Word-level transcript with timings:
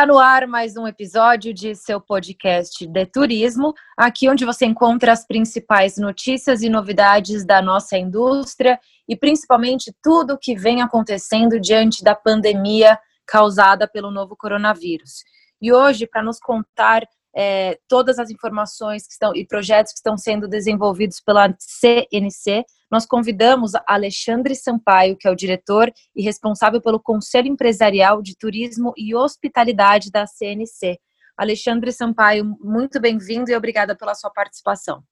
Está 0.00 0.10
no 0.10 0.18
ar 0.18 0.46
mais 0.46 0.78
um 0.78 0.86
episódio 0.86 1.52
de 1.52 1.74
seu 1.74 2.00
podcast 2.00 2.86
de 2.86 3.04
turismo, 3.04 3.74
aqui 3.94 4.30
onde 4.30 4.46
você 4.46 4.64
encontra 4.64 5.12
as 5.12 5.26
principais 5.26 5.98
notícias 5.98 6.62
e 6.62 6.70
novidades 6.70 7.44
da 7.44 7.60
nossa 7.60 7.98
indústria 7.98 8.80
e 9.06 9.14
principalmente 9.14 9.94
tudo 10.02 10.32
o 10.32 10.38
que 10.38 10.56
vem 10.56 10.80
acontecendo 10.80 11.60
diante 11.60 12.02
da 12.02 12.14
pandemia 12.14 12.98
causada 13.26 13.86
pelo 13.86 14.10
novo 14.10 14.34
coronavírus. 14.34 15.22
E 15.60 15.70
hoje, 15.70 16.06
para 16.06 16.22
nos 16.22 16.40
contar 16.40 17.02
é, 17.34 17.78
todas 17.88 18.18
as 18.18 18.30
informações 18.30 19.06
que 19.06 19.12
estão 19.12 19.34
e 19.34 19.46
projetos 19.46 19.92
que 19.92 19.98
estão 19.98 20.16
sendo 20.16 20.48
desenvolvidos 20.48 21.20
pela 21.20 21.54
CNC, 21.58 22.64
nós 22.90 23.06
convidamos 23.06 23.72
Alexandre 23.86 24.54
Sampaio, 24.54 25.16
que 25.16 25.28
é 25.28 25.30
o 25.30 25.36
diretor 25.36 25.92
e 26.14 26.22
responsável 26.22 26.80
pelo 26.80 27.00
Conselho 27.00 27.48
Empresarial 27.48 28.20
de 28.20 28.36
Turismo 28.36 28.92
e 28.96 29.14
Hospitalidade 29.14 30.10
da 30.10 30.26
CNC. 30.26 30.98
Alexandre 31.36 31.92
Sampaio, 31.92 32.44
muito 32.60 33.00
bem-vindo 33.00 33.50
e 33.50 33.56
obrigada 33.56 33.96
pela 33.96 34.14
sua 34.14 34.30
participação. 34.30 35.02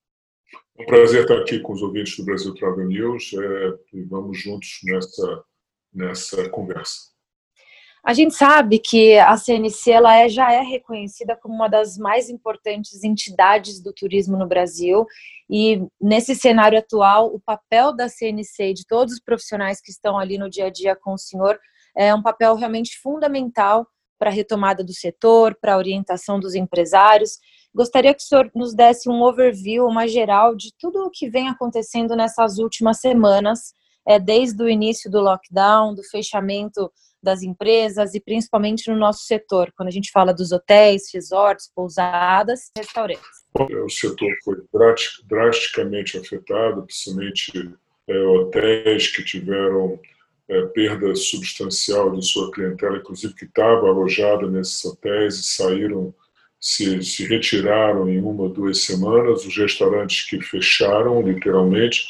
É 0.78 0.82
um 0.82 0.86
prazer 0.86 1.22
estar 1.22 1.38
aqui 1.38 1.60
com 1.60 1.72
os 1.72 1.82
ouvintes 1.82 2.16
do 2.16 2.24
Brasil 2.24 2.54
Travel 2.54 2.86
News 2.86 3.32
é, 3.34 3.96
e 3.96 4.02
vamos 4.02 4.38
juntos 4.38 4.78
nessa, 4.84 5.44
nessa 5.92 6.48
conversa. 6.50 7.17
A 8.04 8.14
gente 8.14 8.34
sabe 8.34 8.78
que 8.78 9.18
a 9.18 9.36
CNC 9.36 9.90
ela 9.90 10.16
é, 10.16 10.28
já 10.28 10.52
é 10.52 10.60
reconhecida 10.60 11.36
como 11.36 11.54
uma 11.54 11.68
das 11.68 11.98
mais 11.98 12.30
importantes 12.30 13.02
entidades 13.02 13.82
do 13.82 13.92
turismo 13.92 14.36
no 14.36 14.46
Brasil 14.46 15.04
e 15.50 15.82
nesse 16.00 16.34
cenário 16.34 16.78
atual 16.78 17.34
o 17.34 17.40
papel 17.40 17.94
da 17.94 18.08
CNC 18.08 18.70
e 18.70 18.74
de 18.74 18.86
todos 18.86 19.14
os 19.14 19.20
profissionais 19.20 19.80
que 19.80 19.90
estão 19.90 20.18
ali 20.18 20.38
no 20.38 20.48
dia 20.48 20.66
a 20.66 20.70
dia 20.70 20.94
com 20.94 21.14
o 21.14 21.18
senhor 21.18 21.58
é 21.96 22.14
um 22.14 22.22
papel 22.22 22.54
realmente 22.54 22.98
fundamental 23.00 23.86
para 24.18 24.30
a 24.30 24.32
retomada 24.32 24.84
do 24.84 24.92
setor, 24.92 25.56
para 25.60 25.74
a 25.74 25.76
orientação 25.76 26.38
dos 26.40 26.54
empresários. 26.54 27.38
Gostaria 27.74 28.14
que 28.14 28.22
o 28.22 28.26
senhor 28.26 28.50
nos 28.54 28.74
desse 28.74 29.08
um 29.08 29.22
overview, 29.22 29.86
uma 29.86 30.06
geral 30.06 30.54
de 30.56 30.72
tudo 30.78 31.04
o 31.04 31.10
que 31.10 31.28
vem 31.28 31.48
acontecendo 31.48 32.16
nessas 32.16 32.58
últimas 32.58 33.00
semanas, 33.00 33.72
é, 34.08 34.18
desde 34.18 34.62
o 34.62 34.68
início 34.68 35.10
do 35.10 35.20
lockdown, 35.20 35.94
do 35.94 36.02
fechamento 36.02 36.90
das 37.22 37.42
empresas 37.42 38.14
e 38.14 38.20
principalmente 38.20 38.90
no 38.90 38.96
nosso 38.96 39.24
setor, 39.24 39.70
quando 39.76 39.88
a 39.88 39.92
gente 39.92 40.10
fala 40.10 40.32
dos 40.32 40.50
hotéis, 40.50 41.12
resorts, 41.12 41.70
pousadas, 41.74 42.70
restaurantes. 42.74 43.26
O 43.54 43.90
setor 43.90 44.30
foi 44.42 44.56
drasticamente 45.28 46.16
afetado, 46.16 46.84
principalmente 46.84 47.74
é, 48.08 48.18
hotéis 48.18 49.08
que 49.08 49.22
tiveram 49.22 50.00
é, 50.48 50.62
perda 50.66 51.14
substancial 51.14 52.10
de 52.16 52.24
sua 52.24 52.50
clientela, 52.50 52.96
inclusive 52.96 53.34
que 53.34 53.44
estava 53.44 53.88
alojada 53.88 54.48
nesses 54.48 54.82
hotéis 54.84 55.34
e 55.34 55.42
saíram, 55.42 56.14
se, 56.58 57.02
se 57.02 57.26
retiraram 57.26 58.08
em 58.08 58.20
uma 58.20 58.44
ou 58.44 58.48
duas 58.48 58.84
semanas, 58.84 59.44
os 59.44 59.56
restaurantes 59.56 60.24
que 60.24 60.40
fecharam, 60.40 61.20
literalmente, 61.20 62.06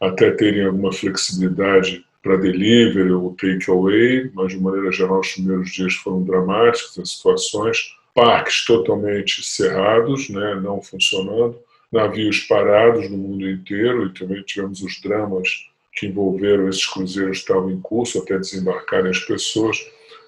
até 0.00 0.30
terem 0.30 0.66
alguma 0.66 0.92
flexibilidade 0.92 2.04
para 2.22 2.36
delivery 2.36 3.12
ou 3.12 3.34
takeaway, 3.34 4.30
mas 4.34 4.52
de 4.52 4.58
maneira 4.58 4.90
geral 4.90 5.20
os 5.20 5.32
primeiros 5.32 5.70
dias 5.70 5.94
foram 5.94 6.24
dramáticos 6.24 6.98
as 6.98 7.12
situações. 7.12 7.94
Parques 8.14 8.64
totalmente 8.64 9.44
cerrados, 9.44 10.28
né, 10.28 10.58
não 10.62 10.80
funcionando, 10.80 11.58
navios 11.92 12.40
parados 12.40 13.08
no 13.10 13.16
mundo 13.16 13.48
inteiro 13.48 14.06
e 14.06 14.12
também 14.12 14.42
tivemos 14.42 14.82
os 14.82 15.00
dramas 15.00 15.66
que 15.92 16.06
envolveram 16.06 16.68
esses 16.68 16.86
cruzeiros 16.86 17.38
que 17.38 17.42
estavam 17.44 17.70
em 17.70 17.80
curso 17.80 18.18
até 18.18 18.38
desembarcarem 18.38 19.10
as 19.10 19.20
pessoas. 19.20 19.78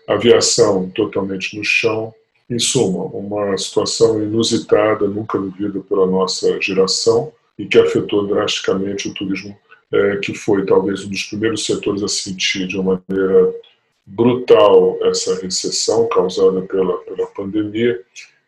Aviação 0.07 0.89
totalmente 0.91 1.57
no 1.57 1.65
chão. 1.65 2.15
Em 2.49 2.59
suma, 2.59 3.05
uma 3.05 3.59
situação 3.59 4.23
inusitada, 4.23 5.07
nunca 5.07 5.39
vivida 5.39 5.81
pela 5.81 6.07
nossa 6.07 6.59
geração 6.63 7.31
e 7.59 7.67
que 7.67 7.79
afetou 7.79 8.27
drasticamente 8.27 9.09
o 9.09 9.15
turismo 9.15 9.57
é, 9.93 10.17
que 10.17 10.35
foi 10.35 10.65
talvez 10.67 11.05
um 11.05 11.09
dos 11.09 11.25
primeiros 11.25 11.65
setores 11.65 12.03
a 12.03 12.09
sentir 12.09 12.67
de 12.67 12.79
uma 12.79 13.03
maneira 13.09 13.55
brutal 14.07 14.99
essa 15.03 15.41
recessão 15.41 16.09
causada 16.09 16.63
pela, 16.63 16.99
pela 16.99 17.27
pandemia 17.29 18.01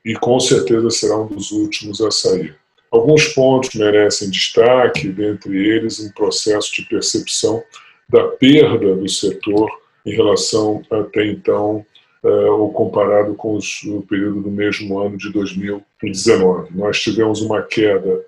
e 0.05 0.15
com 0.15 0.39
certeza 0.41 0.91
será 0.91 1.19
um 1.19 1.27
dos 1.27 1.51
últimos 1.51 2.01
a 2.01 2.11
sair. 2.11 2.57
Alguns 2.91 3.29
pontos 3.29 3.75
merecem 3.75 4.31
destaque, 4.31 5.09
dentre 5.09 5.69
eles 5.69 6.01
um 6.01 6.11
processo 6.13 6.73
de 6.75 6.83
percepção 6.83 7.63
da 8.09 8.25
perda 8.25 8.97
do 8.97 9.09
setor 9.09 9.71
em 10.05 10.13
relação 10.13 10.83
até 10.91 11.27
então 11.27 11.85
uh, 12.25 12.53
ou 12.53 12.73
comparado 12.73 13.35
com 13.35 13.57
o 13.59 14.03
período 14.03 14.43
do 14.43 14.51
mesmo 14.51 14.99
ano 14.99 15.17
de 15.17 15.31
2019. 15.31 16.75
Nós 16.75 17.01
tivemos 17.01 17.41
uma 17.43 17.63
queda 17.63 18.25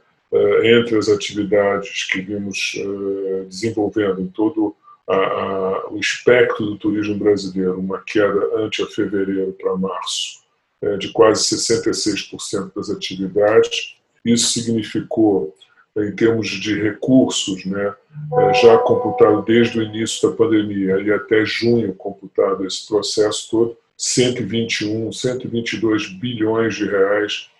entre 0.64 0.96
as 0.96 1.08
atividades 1.08 2.04
que 2.10 2.20
vimos 2.22 2.74
eh, 2.76 3.44
desenvolvendo 3.44 4.22
em 4.22 4.28
todo 4.28 4.74
a, 5.06 5.14
a, 5.14 5.90
o 5.90 5.98
espectro 5.98 6.64
do 6.64 6.78
turismo 6.78 7.18
brasileiro, 7.18 7.78
uma 7.78 8.00
queda 8.00 8.40
ante 8.56 8.82
a 8.82 8.86
fevereiro 8.86 9.52
para 9.60 9.76
março 9.76 10.40
eh, 10.80 10.96
de 10.96 11.12
quase 11.12 11.44
66% 11.54 12.72
das 12.74 12.88
atividades. 12.88 13.96
Isso 14.24 14.52
significou, 14.52 15.54
em 15.98 16.12
termos 16.12 16.48
de 16.48 16.80
recursos, 16.80 17.66
né, 17.66 17.94
já 18.62 18.78
computado 18.78 19.42
desde 19.42 19.78
o 19.78 19.82
início 19.82 20.30
da 20.30 20.34
pandemia 20.34 20.98
e 21.00 21.12
até 21.12 21.44
junho 21.44 21.92
computado 21.92 22.64
esse 22.64 22.86
processo 22.86 23.50
todo, 23.50 23.76
121, 23.98 25.12
122 25.12 26.08
bilhões 26.08 26.74
de 26.74 26.86
reais 26.86 27.51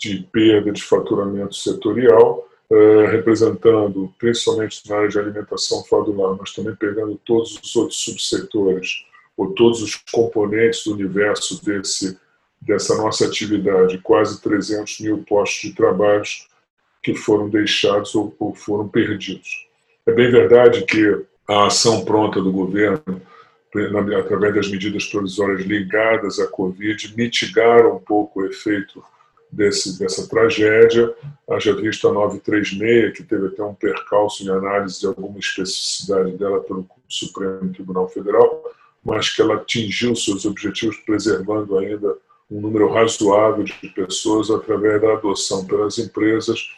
de 0.00 0.26
perda 0.32 0.72
de 0.72 0.82
faturamento 0.82 1.54
setorial, 1.54 2.48
eh, 2.70 3.06
representando, 3.10 4.12
principalmente 4.18 4.88
na 4.88 4.96
área 4.96 5.08
de 5.08 5.18
alimentação 5.18 5.84
fora 5.84 6.04
do 6.04 6.16
lar, 6.16 6.36
mas 6.38 6.54
também 6.54 6.74
pegando 6.74 7.20
todos 7.24 7.60
os 7.62 7.76
outros 7.76 8.02
subsetores, 8.02 9.04
ou 9.36 9.52
todos 9.52 9.82
os 9.82 9.96
componentes 10.10 10.84
do 10.84 10.94
universo 10.94 11.62
desse, 11.64 12.18
dessa 12.60 12.96
nossa 12.96 13.26
atividade, 13.26 13.98
quase 13.98 14.40
300 14.40 15.00
mil 15.00 15.18
postos 15.18 15.70
de 15.70 15.76
trabalho 15.76 16.22
que 17.02 17.14
foram 17.14 17.48
deixados 17.48 18.14
ou, 18.14 18.34
ou 18.38 18.54
foram 18.54 18.88
perdidos. 18.88 19.68
É 20.06 20.12
bem 20.12 20.30
verdade 20.30 20.84
que 20.84 21.22
a 21.48 21.66
ação 21.66 22.04
pronta 22.04 22.40
do 22.40 22.52
governo, 22.52 23.20
através 24.18 24.54
das 24.54 24.70
medidas 24.70 25.04
provisórias 25.06 25.62
ligadas 25.62 26.38
à 26.38 26.46
Covid, 26.46 27.14
mitigaram 27.16 27.96
um 27.96 28.00
pouco 28.00 28.40
o 28.40 28.46
efeito 28.46 29.02
desse, 29.52 29.98
dessa 29.98 30.28
tragédia. 30.28 31.14
Haja 31.48 31.74
visto 31.74 32.08
a 32.08 32.12
936, 32.12 33.16
que 33.16 33.22
teve 33.24 33.48
até 33.48 33.62
um 33.62 33.74
percalço 33.74 34.44
em 34.44 34.50
análise 34.50 35.00
de 35.00 35.06
alguma 35.06 35.38
especificidade 35.38 36.32
dela 36.32 36.60
pelo 36.60 36.86
Supremo 37.08 37.72
Tribunal 37.72 38.08
Federal, 38.08 38.64
mas 39.04 39.28
que 39.34 39.42
ela 39.42 39.54
atingiu 39.54 40.14
seus 40.14 40.44
objetivos 40.44 40.96
preservando 40.98 41.78
ainda 41.78 42.16
um 42.50 42.60
número 42.60 42.92
razoável 42.92 43.64
de 43.64 43.72
pessoas 43.94 44.50
através 44.50 45.00
da 45.00 45.12
adoção 45.12 45.64
pelas 45.66 45.98
empresas 45.98 46.68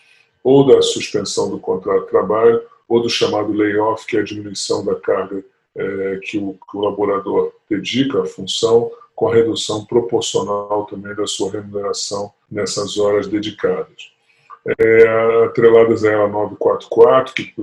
ou 0.44 0.66
da 0.66 0.82
suspensão 0.82 1.50
do 1.50 1.58
contrato 1.58 2.04
de 2.04 2.10
trabalho 2.10 2.62
ou 2.88 3.00
do 3.00 3.08
chamado 3.08 3.52
layoff, 3.52 4.06
que 4.06 4.16
é 4.16 4.20
a 4.20 4.24
diminuição 4.24 4.84
da 4.84 4.94
carga 4.96 5.42
é, 5.74 6.20
que, 6.22 6.36
o, 6.38 6.58
que 6.70 6.76
o 6.76 6.80
laborador 6.80 7.52
dedica 7.68 8.20
à 8.20 8.26
função, 8.26 8.90
com 9.22 9.28
a 9.28 9.34
redução 9.36 9.84
proporcional 9.84 10.84
também 10.86 11.14
da 11.14 11.28
sua 11.28 11.52
remuneração 11.52 12.32
nessas 12.50 12.98
horas 12.98 13.28
dedicadas. 13.28 14.10
É, 14.76 15.44
atreladas 15.44 16.04
a 16.04 16.10
ela 16.10 16.26
944, 16.26 17.32
que 17.32 17.54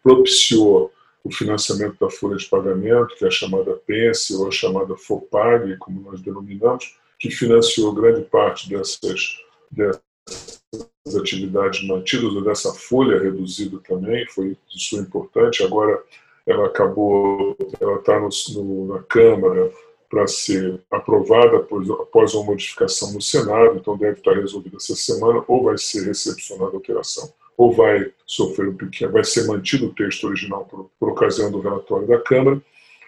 propiciou 0.00 0.92
o 1.24 1.32
financiamento 1.34 1.98
da 1.98 2.08
folha 2.08 2.36
de 2.36 2.46
pagamento, 2.46 3.16
que 3.16 3.24
é 3.24 3.26
a 3.26 3.32
chamada 3.32 3.74
PENSE 3.84 4.36
ou 4.36 4.46
a 4.46 4.52
chamada 4.52 4.96
FOPAG, 4.96 5.76
como 5.78 6.08
nós 6.08 6.20
denominamos, 6.20 6.96
que 7.18 7.32
financiou 7.32 7.92
grande 7.92 8.22
parte 8.22 8.68
dessas, 8.68 9.38
dessas 9.72 10.00
atividades 11.18 11.84
mantidas, 11.84 12.32
ou 12.32 12.44
dessa 12.44 12.72
folha 12.72 13.20
reduzida 13.20 13.76
também, 13.88 14.24
foi 14.28 14.56
isso 14.72 14.96
importante. 14.96 15.64
Agora 15.64 16.00
ela 16.46 16.66
acabou, 16.66 17.56
ela 17.80 17.96
está 17.96 18.20
na 18.20 19.02
Câmara, 19.02 19.68
para 20.08 20.26
ser 20.26 20.80
aprovada 20.90 21.58
após, 21.58 21.90
após 21.90 22.34
uma 22.34 22.44
modificação 22.44 23.12
no 23.12 23.20
Senado, 23.20 23.76
então 23.76 23.96
deve 23.96 24.18
estar 24.18 24.34
resolvida 24.34 24.76
essa 24.76 24.96
semana, 24.96 25.44
ou 25.46 25.64
vai 25.64 25.76
ser 25.76 26.04
recepcionada 26.06 26.72
a 26.72 26.74
alteração 26.74 27.32
ou 27.58 27.72
vai 27.72 28.12
sofrer 28.24 28.68
um 28.68 28.76
pequeno, 28.76 29.12
vai 29.12 29.24
ser 29.24 29.48
mantido 29.48 29.86
o 29.86 29.92
texto 29.92 30.28
original 30.28 30.64
por, 30.64 30.88
por 30.98 31.10
ocasião 31.10 31.50
do 31.50 31.60
relatório 31.60 32.06
da 32.06 32.20
Câmara, 32.20 32.62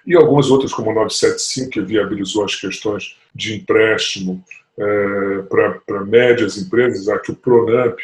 e 0.05 0.17
algumas 0.17 0.51
outras, 0.51 0.73
como 0.73 0.91
o 0.91 0.95
975, 0.95 1.71
que 1.71 1.81
viabilizou 1.81 2.45
as 2.45 2.57
questões 2.57 3.17
de 3.33 3.55
empréstimo 3.55 4.43
é, 4.77 5.43
para 5.87 6.05
médias 6.05 6.59
empresas, 6.59 7.09
aqui 7.09 7.31
o 7.31 7.37
Pronamp, 7.37 7.97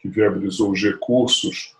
que 0.00 0.08
viabilizou 0.08 0.72
os 0.72 0.82
recursos 0.82 1.76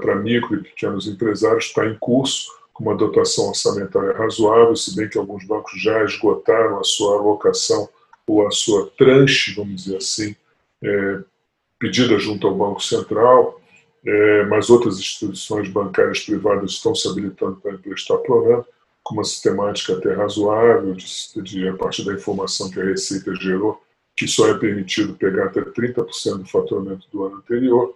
para 0.00 0.16
micro 0.16 0.54
e 0.54 0.62
pequenos 0.62 1.06
empresários, 1.06 1.66
está 1.66 1.86
em 1.86 1.96
curso, 1.98 2.48
com 2.72 2.84
uma 2.84 2.96
dotação 2.96 3.48
orçamentária 3.48 4.16
razoável, 4.16 4.74
se 4.74 4.96
bem 4.96 5.08
que 5.08 5.18
alguns 5.18 5.46
bancos 5.46 5.80
já 5.80 6.04
esgotaram 6.04 6.78
a 6.78 6.84
sua 6.84 7.18
alocação 7.18 7.88
ou 8.26 8.46
a 8.46 8.50
sua 8.50 8.90
tranche, 8.96 9.54
vamos 9.54 9.84
dizer 9.84 9.96
assim, 9.96 10.34
é, 10.82 11.18
pedida 11.78 12.18
junto 12.18 12.46
ao 12.46 12.54
Banco 12.54 12.80
Central, 12.80 13.60
é, 14.04 14.44
mas 14.46 14.70
outras 14.70 14.98
instituições 14.98 15.68
bancárias 15.68 16.20
privadas 16.20 16.72
estão 16.72 16.94
se 16.94 17.08
habilitando 17.08 17.56
para 17.56 17.72
emprestar 17.72 18.18
Pronamp 18.18 18.66
com 19.02 19.14
uma 19.14 19.24
sistemática 19.24 19.94
até 19.94 20.14
razoável, 20.14 20.94
de, 20.94 21.06
de, 21.42 21.68
a 21.68 21.74
partir 21.74 22.04
da 22.04 22.14
informação 22.14 22.70
que 22.70 22.80
a 22.80 22.84
Receita 22.84 23.34
gerou, 23.34 23.82
que 24.16 24.28
só 24.28 24.48
é 24.48 24.58
permitido 24.58 25.14
pegar 25.14 25.46
até 25.46 25.60
30% 25.60 26.38
do 26.38 26.46
faturamento 26.46 27.06
do 27.12 27.24
ano 27.24 27.36
anterior, 27.36 27.94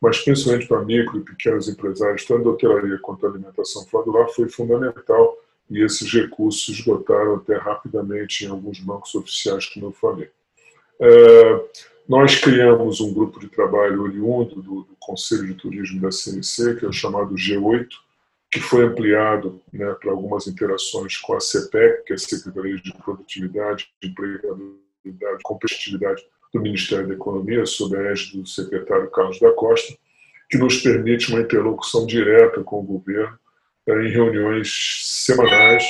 mas 0.00 0.22
principalmente 0.22 0.66
para 0.66 0.84
micro 0.84 1.18
e 1.18 1.24
pequenos 1.24 1.68
empresários, 1.68 2.24
tanto 2.24 2.44
da 2.44 2.50
hotelaria 2.50 2.98
quanto 2.98 3.22
da 3.22 3.28
alimentação 3.28 3.84
fora 3.86 4.04
do 4.04 4.12
lar, 4.12 4.28
foi 4.28 4.48
fundamental 4.48 5.36
e 5.68 5.82
esses 5.82 6.12
recursos 6.12 6.68
esgotaram 6.68 7.36
até 7.36 7.56
rapidamente 7.56 8.44
em 8.44 8.48
alguns 8.48 8.78
bancos 8.78 9.14
oficiais, 9.14 9.66
como 9.66 9.86
eu 9.86 9.92
falei. 9.92 10.30
É, 11.00 11.64
nós 12.08 12.36
criamos 12.36 13.00
um 13.00 13.12
grupo 13.12 13.40
de 13.40 13.48
trabalho 13.48 14.02
oriundo 14.02 14.62
do, 14.62 14.82
do 14.82 14.96
Conselho 15.00 15.46
de 15.46 15.54
Turismo 15.54 16.00
da 16.00 16.12
CNC, 16.12 16.76
que 16.76 16.84
é 16.84 16.88
o 16.88 16.92
chamado 16.92 17.34
G8, 17.34 17.88
que 18.50 18.60
foi 18.60 18.84
ampliado 18.84 19.60
né, 19.72 19.92
para 19.94 20.12
algumas 20.12 20.46
interações 20.46 21.16
com 21.18 21.34
a 21.34 21.40
CPEC, 21.40 22.04
que 22.04 22.12
é 22.12 22.16
a 22.16 22.18
Secretaria 22.18 22.76
de 22.76 22.92
Produtividade, 22.94 23.90
Empregabilidade 24.02 25.40
e 25.40 25.42
Competitividade 25.42 26.24
do 26.56 26.62
Ministério 26.62 27.06
da 27.06 27.14
Economia, 27.14 27.66
sob 27.66 27.96
a 27.96 28.10
égide 28.10 28.40
do 28.40 28.46
secretário 28.46 29.10
Carlos 29.10 29.38
da 29.38 29.52
Costa, 29.52 29.94
que 30.50 30.58
nos 30.58 30.78
permite 30.78 31.30
uma 31.30 31.40
interlocução 31.40 32.06
direta 32.06 32.62
com 32.62 32.80
o 32.80 32.82
governo 32.82 33.38
é, 33.88 33.92
em 34.04 34.10
reuniões 34.10 35.02
semanais, 35.02 35.84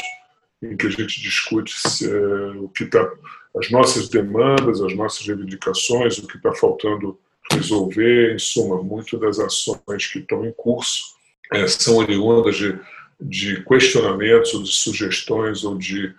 em 0.62 0.76
que 0.76 0.86
a 0.86 0.90
gente 0.90 1.20
discute 1.20 1.74
é, 2.04 2.58
o 2.58 2.68
que 2.68 2.84
está, 2.84 3.10
as 3.56 3.70
nossas 3.70 4.08
demandas, 4.08 4.82
as 4.82 4.94
nossas 4.94 5.26
reivindicações, 5.26 6.18
o 6.18 6.26
que 6.26 6.36
está 6.36 6.52
faltando 6.54 7.18
resolver, 7.52 8.34
em 8.34 8.38
suma, 8.38 8.82
muito 8.82 9.18
das 9.18 9.38
ações 9.38 10.06
que 10.10 10.18
estão 10.18 10.44
em 10.44 10.52
curso 10.52 11.16
é, 11.52 11.66
são 11.68 11.96
oriundas 11.96 12.56
de, 12.56 12.78
de 13.20 13.64
questionamentos 13.64 14.52
ou 14.54 14.62
de 14.62 14.72
sugestões 14.72 15.62
ou 15.62 15.78
de 15.78 16.12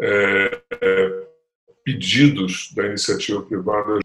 é, 0.00 0.60
pedidos 1.84 2.72
da 2.74 2.86
iniciativa 2.86 3.42
privada. 3.42 3.98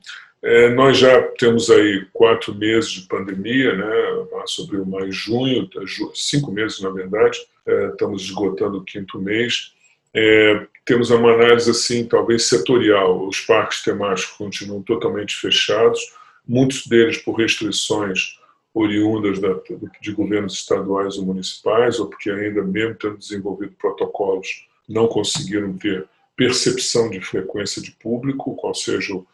É, 0.43 0.69
nós 0.69 0.97
já 0.97 1.21
temos 1.39 1.69
aí 1.69 2.05
quatro 2.13 2.53
meses 2.53 2.91
de 2.91 3.01
pandemia, 3.07 3.75
né, 3.75 4.25
sobre 4.45 4.77
o 4.77 4.85
mais 4.85 5.15
junho, 5.15 5.67
tá, 5.67 5.81
cinco 6.13 6.51
meses 6.51 6.79
na 6.79 6.89
verdade, 6.89 7.39
é, 7.65 7.87
estamos 7.87 8.23
esgotando 8.23 8.77
o 8.77 8.83
quinto 8.83 9.19
mês. 9.19 9.73
É, 10.13 10.65
temos 10.85 11.09
uma 11.09 11.33
análise 11.33 11.69
assim, 11.69 12.05
talvez 12.05 12.47
setorial. 12.47 13.27
Os 13.27 13.41
parques 13.41 13.83
temáticos 13.83 14.37
continuam 14.37 14.81
totalmente 14.81 15.35
fechados, 15.35 15.99
muitos 16.47 16.87
deles 16.87 17.17
por 17.17 17.33
restrições 17.33 18.37
oriundas 18.73 19.39
da, 19.39 19.55
de 20.01 20.11
governos 20.11 20.53
estaduais 20.53 21.17
ou 21.17 21.25
municipais, 21.25 21.99
ou 21.99 22.07
porque 22.07 22.29
ainda 22.29 22.61
mesmo 22.61 22.95
tendo 22.95 23.17
desenvolvido 23.17 23.73
protocolos, 23.77 24.65
não 24.87 25.07
conseguiram 25.07 25.77
ter 25.77 26.07
percepção 26.37 27.09
de 27.09 27.19
frequência 27.19 27.81
de 27.81 27.91
público, 27.91 28.55
qual 28.55 28.73
seja 28.73 29.15
o 29.15 29.25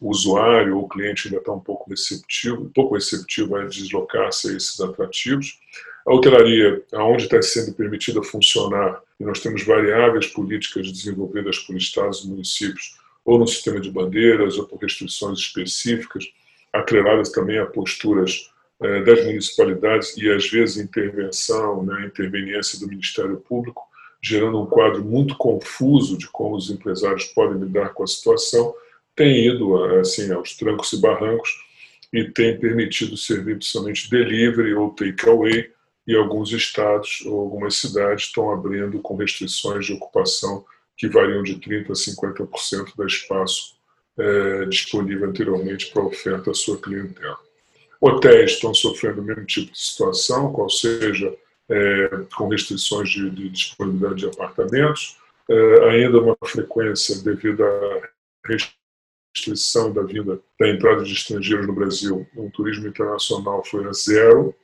usuário 0.00 0.78
ou 0.78 0.88
cliente 0.88 1.26
ainda 1.26 1.38
está 1.38 1.52
um 1.52 1.60
pouco 1.60 1.90
receptivo, 1.90 2.70
pouco 2.74 2.94
receptivo 2.94 3.56
a 3.56 3.64
deslocar-se 3.64 4.48
a 4.48 4.56
esses 4.56 4.80
atrativos. 4.80 5.60
A 6.06 6.14
hotelaria, 6.14 6.82
aonde 6.92 7.24
está 7.24 7.42
sendo 7.42 7.74
permitida 7.74 8.22
funcionar, 8.22 9.00
e 9.18 9.24
nós 9.24 9.40
temos 9.40 9.64
variáveis 9.64 10.26
políticas 10.28 10.90
desenvolvidas 10.90 11.58
por 11.58 11.76
estados 11.76 12.24
e 12.24 12.28
municípios, 12.28 12.96
ou 13.24 13.38
no 13.38 13.46
sistema 13.46 13.80
de 13.80 13.90
bandeiras, 13.90 14.56
ou 14.56 14.66
por 14.66 14.80
restrições 14.80 15.38
específicas, 15.38 16.24
atreladas 16.72 17.30
também 17.30 17.58
a 17.58 17.66
posturas 17.66 18.50
eh, 18.82 19.02
das 19.02 19.24
municipalidades 19.24 20.16
e, 20.16 20.28
às 20.28 20.48
vezes, 20.50 20.76
intervenção, 20.76 21.84
né, 21.84 22.06
interveniência 22.06 22.80
do 22.80 22.88
Ministério 22.88 23.36
Público, 23.36 23.82
gerando 24.22 24.60
um 24.60 24.66
quadro 24.66 25.04
muito 25.04 25.36
confuso 25.36 26.16
de 26.16 26.28
como 26.28 26.54
os 26.54 26.70
empresários 26.70 27.24
podem 27.24 27.58
lidar 27.58 27.92
com 27.92 28.04
a 28.04 28.06
situação, 28.06 28.74
tem 29.16 29.46
ido 29.46 29.76
assim 29.96 30.32
aos 30.32 30.56
trancos 30.56 30.92
e 30.92 31.00
barrancos 31.00 31.50
e 32.12 32.24
tem 32.24 32.58
permitido 32.58 33.16
servir 33.16 33.58
somente 33.62 34.08
delivery 34.08 34.74
ou 34.74 34.90
takeaway 34.90 35.70
e 36.06 36.16
alguns 36.16 36.52
estados 36.52 37.22
ou 37.26 37.40
algumas 37.40 37.76
cidades 37.76 38.26
estão 38.26 38.50
abrindo 38.50 39.00
com 39.00 39.16
restrições 39.16 39.86
de 39.86 39.92
ocupação 39.92 40.64
que 40.96 41.08
variam 41.08 41.42
de 41.42 41.56
30% 41.56 41.90
a 41.90 42.46
50% 42.46 42.96
do 42.96 43.06
espaço 43.06 43.74
é, 44.18 44.66
disponível 44.66 45.28
anteriormente 45.28 45.90
para 45.90 46.04
oferta 46.04 46.50
à 46.50 46.54
sua 46.54 46.78
clientela. 46.78 47.38
Hotéis 48.00 48.52
estão 48.52 48.74
sofrendo 48.74 49.20
o 49.20 49.24
mesmo 49.24 49.44
tipo 49.46 49.72
de 49.72 49.80
situação, 49.80 50.52
qual 50.52 50.68
seja 50.68 51.32
é, 51.70 52.26
com 52.36 52.48
restrições 52.48 53.10
de, 53.10 53.30
de, 53.30 53.48
disponibilidade 53.48 54.16
de 54.16 54.26
apartamentos, 54.26 55.18
é, 55.48 55.90
ainda 55.90 56.20
uma 56.20 56.36
frequência 56.44 57.22
devido 57.22 57.64
à 57.64 58.08
restrição 58.46 59.92
da 59.92 60.02
vinda 60.02 60.40
da 60.58 60.68
entrada 60.68 61.02
de 61.02 61.12
estrangeiros 61.12 61.66
no 61.66 61.72
Brasil, 61.72 62.26
o 62.36 62.50
turismo 62.50 62.86
internacional 62.86 63.64
foi 63.64 63.86
a 63.86 63.92
zero. 63.92 64.54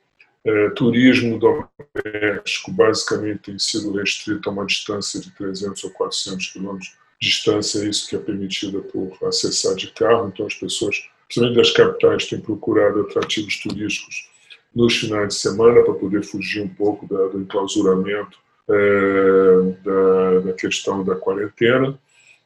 É, 0.45 0.69
turismo 0.69 1.37
doméstico 1.37 2.71
basicamente 2.71 3.39
tem 3.39 3.59
sido 3.59 3.91
restrito 3.91 4.47
a 4.49 4.53
uma 4.53 4.65
distância 4.65 5.19
de 5.19 5.31
300 5.31 5.83
ou 5.83 5.91
400 5.91 6.47
quilômetros 6.47 6.97
distância, 7.21 7.79
é 7.79 7.89
isso 7.89 8.07
que 8.07 8.15
é 8.15 8.19
permitida 8.19 8.79
por 8.79 9.17
acessar 9.23 9.75
de 9.75 9.91
carro, 9.91 10.29
então 10.29 10.45
as 10.45 10.53
pessoas 10.53 11.03
principalmente 11.29 11.57
das 11.57 11.71
capitais, 11.71 12.25
têm 12.25 12.41
procurado 12.41 13.01
atrativos 13.01 13.57
turísticos 13.57 14.29
nos 14.75 14.97
finais 14.97 15.29
de 15.29 15.33
semana 15.35 15.83
para 15.83 15.93
poder 15.93 16.23
fugir 16.23 16.61
um 16.61 16.67
pouco 16.67 17.07
da, 17.07 17.27
do 17.27 17.39
enclausuramento 17.39 18.37
é, 18.69 19.75
da, 19.83 20.39
da, 20.41 20.53
questão 20.53 21.03
da 21.03 21.15
quarentena. 21.15 21.97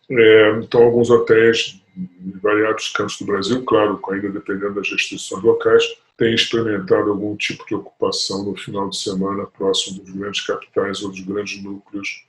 É, 0.09 0.59
então, 0.63 0.83
alguns 0.83 1.09
hotéis 1.09 1.81
em 1.97 2.31
variados 2.41 2.89
cantos 2.89 3.19
do 3.19 3.25
Brasil, 3.25 3.63
claro, 3.63 3.99
ainda 4.09 4.29
dependendo 4.29 4.75
das 4.75 4.89
restrições 4.89 5.43
locais, 5.43 5.83
têm 6.17 6.33
experimentado 6.33 7.11
algum 7.11 7.35
tipo 7.35 7.65
de 7.67 7.75
ocupação 7.75 8.43
no 8.43 8.55
final 8.55 8.89
de 8.89 8.97
semana 8.97 9.45
próximo 9.45 10.01
dos 10.01 10.13
grandes 10.13 10.41
capitais 10.41 11.03
ou 11.03 11.09
dos 11.09 11.21
grandes 11.21 11.61
núcleos, 11.63 12.25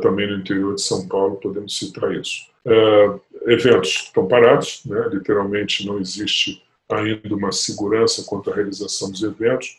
também 0.00 0.28
no 0.28 0.38
interior 0.38 0.74
de 0.74 0.82
São 0.82 1.06
Paulo, 1.08 1.36
podemos 1.36 1.76
citar 1.76 2.14
isso. 2.14 2.48
Uh, 2.64 3.20
eventos 3.46 4.04
estão 4.06 4.26
parados, 4.26 4.82
né? 4.86 5.08
literalmente 5.12 5.86
não 5.86 5.98
existe 5.98 6.62
ainda 6.90 7.34
uma 7.34 7.52
segurança 7.52 8.24
quanto 8.24 8.50
à 8.50 8.54
realização 8.54 9.10
dos 9.10 9.22
eventos. 9.22 9.78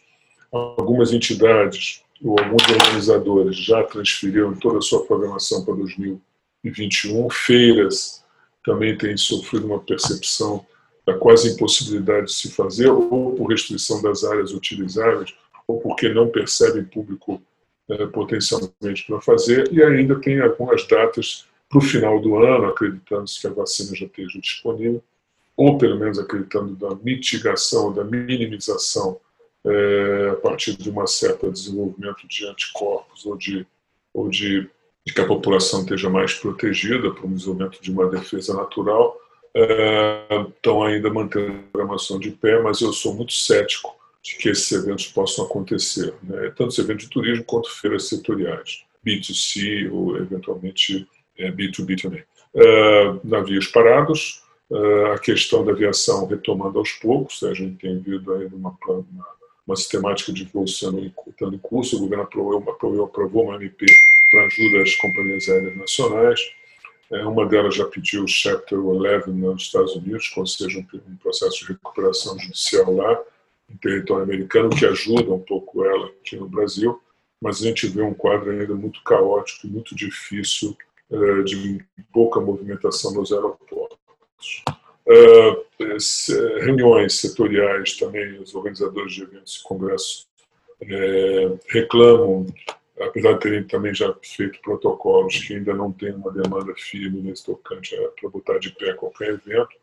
Algumas 0.51 1.12
entidades 1.12 2.03
ou 2.24 2.39
alguns 2.39 2.63
organizadores 2.69 3.57
já 3.57 3.83
transferiram 3.83 4.53
toda 4.55 4.79
a 4.79 4.81
sua 4.81 5.05
programação 5.05 5.63
para 5.63 5.75
2021. 5.75 7.29
Feiras 7.29 8.24
também 8.63 8.97
têm 8.97 9.15
sofrido 9.17 9.67
uma 9.67 9.79
percepção 9.79 10.65
da 11.05 11.13
quase 11.13 11.53
impossibilidade 11.53 12.27
de 12.27 12.33
se 12.33 12.51
fazer, 12.51 12.88
ou 12.88 13.35
por 13.35 13.47
restrição 13.47 14.01
das 14.01 14.24
áreas 14.24 14.51
utilizáveis, 14.51 15.35
ou 15.67 15.79
porque 15.79 16.09
não 16.09 16.29
percebem 16.29 16.83
público 16.83 17.41
eh, 17.89 18.07
potencialmente 18.07 19.05
para 19.05 19.21
fazer, 19.21 19.71
e 19.71 19.83
ainda 19.83 20.19
tem 20.19 20.41
algumas 20.41 20.88
datas 20.88 21.45
para 21.69 21.77
o 21.77 21.81
final 21.81 22.19
do 22.19 22.38
ano, 22.38 22.67
acreditando-se 22.67 23.39
que 23.39 23.47
a 23.47 23.51
vacina 23.51 23.95
já 23.95 24.05
esteja 24.07 24.39
disponível, 24.39 25.03
ou 25.55 25.77
pelo 25.77 25.97
menos 26.00 26.19
acreditando 26.19 26.75
da 26.75 26.95
mitigação, 26.95 27.93
da 27.93 28.03
minimização 28.03 29.19
é, 29.65 30.29
a 30.31 30.35
partir 30.35 30.75
de 30.77 30.89
um 30.91 31.07
certo 31.07 31.51
desenvolvimento 31.51 32.27
de 32.27 32.45
anticorpos 32.45 33.25
ou 33.25 33.35
de, 33.35 33.65
ou 34.13 34.29
de, 34.29 34.69
de 35.05 35.13
que 35.13 35.21
a 35.21 35.25
população 35.25 35.81
esteja 35.81 36.09
mais 36.09 36.33
protegida 36.33 37.12
para 37.12 37.25
o 37.25 37.33
desenvolvimento 37.33 37.81
de 37.81 37.91
uma 37.91 38.07
defesa 38.07 38.53
natural, 38.53 39.17
é, 39.55 40.45
estão 40.50 40.83
ainda 40.83 41.09
mantendo 41.09 41.53
a 41.53 41.71
programação 41.71 42.19
de 42.19 42.29
pé, 42.29 42.62
mas 42.62 42.81
eu 42.81 42.91
sou 42.91 43.15
muito 43.15 43.33
cético 43.33 43.95
de 44.21 44.35
que 44.35 44.50
esses 44.50 44.71
eventos 44.71 45.07
possam 45.07 45.45
acontecer, 45.45 46.13
né? 46.21 46.51
tanto 46.55 46.79
eventos 46.81 47.05
de 47.05 47.12
turismo 47.12 47.43
quanto 47.45 47.71
feiras 47.71 48.09
setoriais, 48.09 48.83
B2C 49.05 49.89
ou 49.91 50.17
eventualmente 50.17 51.07
é, 51.38 51.51
B2B 51.51 52.01
também. 52.01 52.24
Uh, 52.53 53.19
navios 53.24 53.67
parados, 53.67 54.45
a 55.13 55.19
questão 55.19 55.63
da 55.63 55.72
aviação 55.72 56.25
retomando 56.25 56.79
aos 56.79 56.91
poucos, 56.93 57.43
a 57.43 57.53
gente 57.53 57.77
tem 57.77 58.00
vindo 58.00 58.34
ainda 58.34 58.55
uma, 58.55 58.75
uma, 58.88 59.27
uma 59.65 59.75
sistemática 59.75 60.34
de 60.34 60.45
voo 60.45 60.67
sendo 60.67 61.00
em 61.00 61.57
curso, 61.60 61.98
o 61.98 62.00
governo 62.00 62.24
aprovou, 62.24 62.57
aprovou, 62.57 63.05
aprovou 63.05 63.43
uma 63.45 63.55
MP 63.55 63.86
para 64.31 64.45
ajuda 64.45 64.84
às 64.84 64.95
companhias 64.95 65.48
aéreas 65.50 65.77
nacionais, 65.77 66.39
é, 67.12 67.24
uma 67.25 67.45
delas 67.45 67.75
já 67.75 67.86
pediu 67.86 68.24
o 68.24 68.27
Chapter 68.27 68.79
11 68.79 69.31
nos 69.31 69.63
Estados 69.63 69.95
Unidos, 69.95 70.31
ou 70.36 70.48
seja, 70.48 70.79
um 70.79 71.15
processo 71.17 71.60
de 71.60 71.74
recuperação 71.74 72.38
judicial 72.39 72.93
lá, 72.93 73.22
em 73.69 73.77
território 73.77 74.24
americano, 74.24 74.69
que 74.69 74.86
ajuda 74.86 75.31
um 75.31 75.39
pouco 75.39 75.86
ela 75.86 76.07
aqui 76.07 76.36
no 76.36 76.48
Brasil, 76.48 77.00
mas 77.41 77.62
a 77.62 77.65
gente 77.67 77.88
vê 77.88 78.01
um 78.01 78.13
quadro 78.13 78.50
ainda 78.50 78.74
muito 78.74 79.03
caótico 79.03 79.67
muito 79.67 79.95
difícil 79.95 80.75
é, 81.12 81.41
de 81.43 81.84
pouca 82.12 82.39
movimentação 82.39 83.13
nos 83.13 83.31
aeroportos. 83.31 83.85
É, 85.08 85.65
reuniões 86.62 87.20
setoriais 87.20 87.96
também, 87.96 88.39
os 88.39 88.56
organizadores 88.56 89.13
de 89.13 89.24
eventos 89.24 89.58
e 89.58 89.63
congressos 89.63 90.27
reclamam 91.68 92.48
apesar 93.00 93.34
de 93.34 93.39
terem 93.39 93.63
também 93.63 93.94
já 93.94 94.13
feito 94.22 94.60
protocolos 94.62 95.38
que 95.39 95.54
ainda 95.54 95.74
não 95.74 95.92
tem 95.92 96.13
uma 96.13 96.32
demanda 96.32 96.74
firme 96.75 97.22
nesse 97.22 97.46
tocante 97.46 97.96
para 98.20 98.30
botar 98.30 98.58
de 98.58 98.72
pé 98.72 98.94
qualquer 98.94 99.30
evento, 99.30 99.75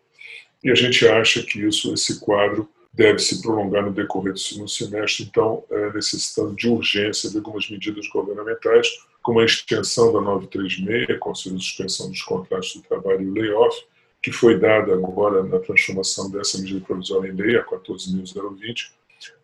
e 0.65 0.71
a 0.71 0.75
gente 0.75 1.07
acha 1.07 1.43
que 1.43 1.61
isso, 1.61 1.93
esse 1.93 2.21
quadro 2.21 2.69
deve 2.93 3.19
se 3.19 3.41
prolongar 3.43 3.83
no 3.83 3.93
decorrer 3.93 4.33
do 4.33 4.39
segundo 4.39 4.69
semestre, 4.69 5.25
então 5.25 5.65
é, 5.71 5.93
necessitando 5.93 6.55
de 6.55 6.69
urgência 6.69 7.31
de 7.31 7.39
algumas 7.39 7.69
medidas 7.69 8.07
governamentais, 8.09 8.89
como 9.23 9.41
a 9.41 9.45
extensão 9.45 10.13
da 10.13 10.21
936, 10.21 11.19
Conselho 11.19 11.57
de 11.57 11.65
Suspensão 11.65 12.11
dos 12.11 12.23
Contratos 12.23 12.73
de 12.73 12.83
Trabalho 12.83 13.23
e 13.23 13.41
layoff, 13.41 13.85
que 14.23 14.31
foi 14.31 14.59
dada 14.59 14.93
agora 14.95 15.43
na 15.43 15.59
transformação 15.59 16.31
dessa 16.31 16.59
medida 16.59 16.81
provisória 16.81 17.29
em 17.29 17.35
lei, 17.35 17.57
a 17.57 17.65
14.020, 17.65 18.93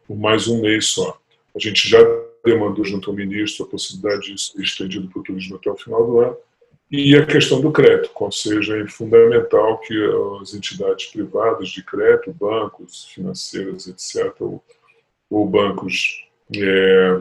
por 0.07 0.17
mais 0.17 0.47
um 0.47 0.61
mês 0.61 0.87
só. 0.87 1.19
A 1.55 1.59
gente 1.59 1.89
já 1.89 1.99
demandou 2.45 2.85
junto 2.85 3.11
ao 3.11 3.17
ministro 3.17 3.65
a 3.65 3.69
possibilidade 3.69 4.33
de 4.33 4.41
ser 4.41 4.63
estendido 4.63 5.09
para 5.09 5.21
o 5.21 5.23
turismo 5.23 5.57
até 5.57 5.71
o 5.71 5.77
final 5.77 6.07
do 6.07 6.21
ano. 6.21 6.37
E 6.91 7.15
a 7.17 7.27
questão 7.27 7.61
do 7.61 7.71
crédito, 7.71 8.11
ou 8.15 8.33
seja, 8.33 8.79
é 8.79 8.87
fundamental 8.87 9.79
que 9.81 9.95
as 10.41 10.55
entidades 10.55 11.07
privadas 11.07 11.69
de 11.69 11.83
crédito, 11.83 12.33
bancos, 12.33 13.11
financeiras, 13.13 13.89
etc., 13.89 14.35
ou, 14.41 14.65
ou 15.29 15.47
bancos 15.47 16.25
é, 16.57 17.21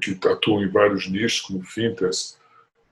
que 0.00 0.18
atuam 0.26 0.62
em 0.62 0.68
vários 0.68 1.10
nichos, 1.10 1.40
como 1.40 1.62
fintechs, 1.62 2.38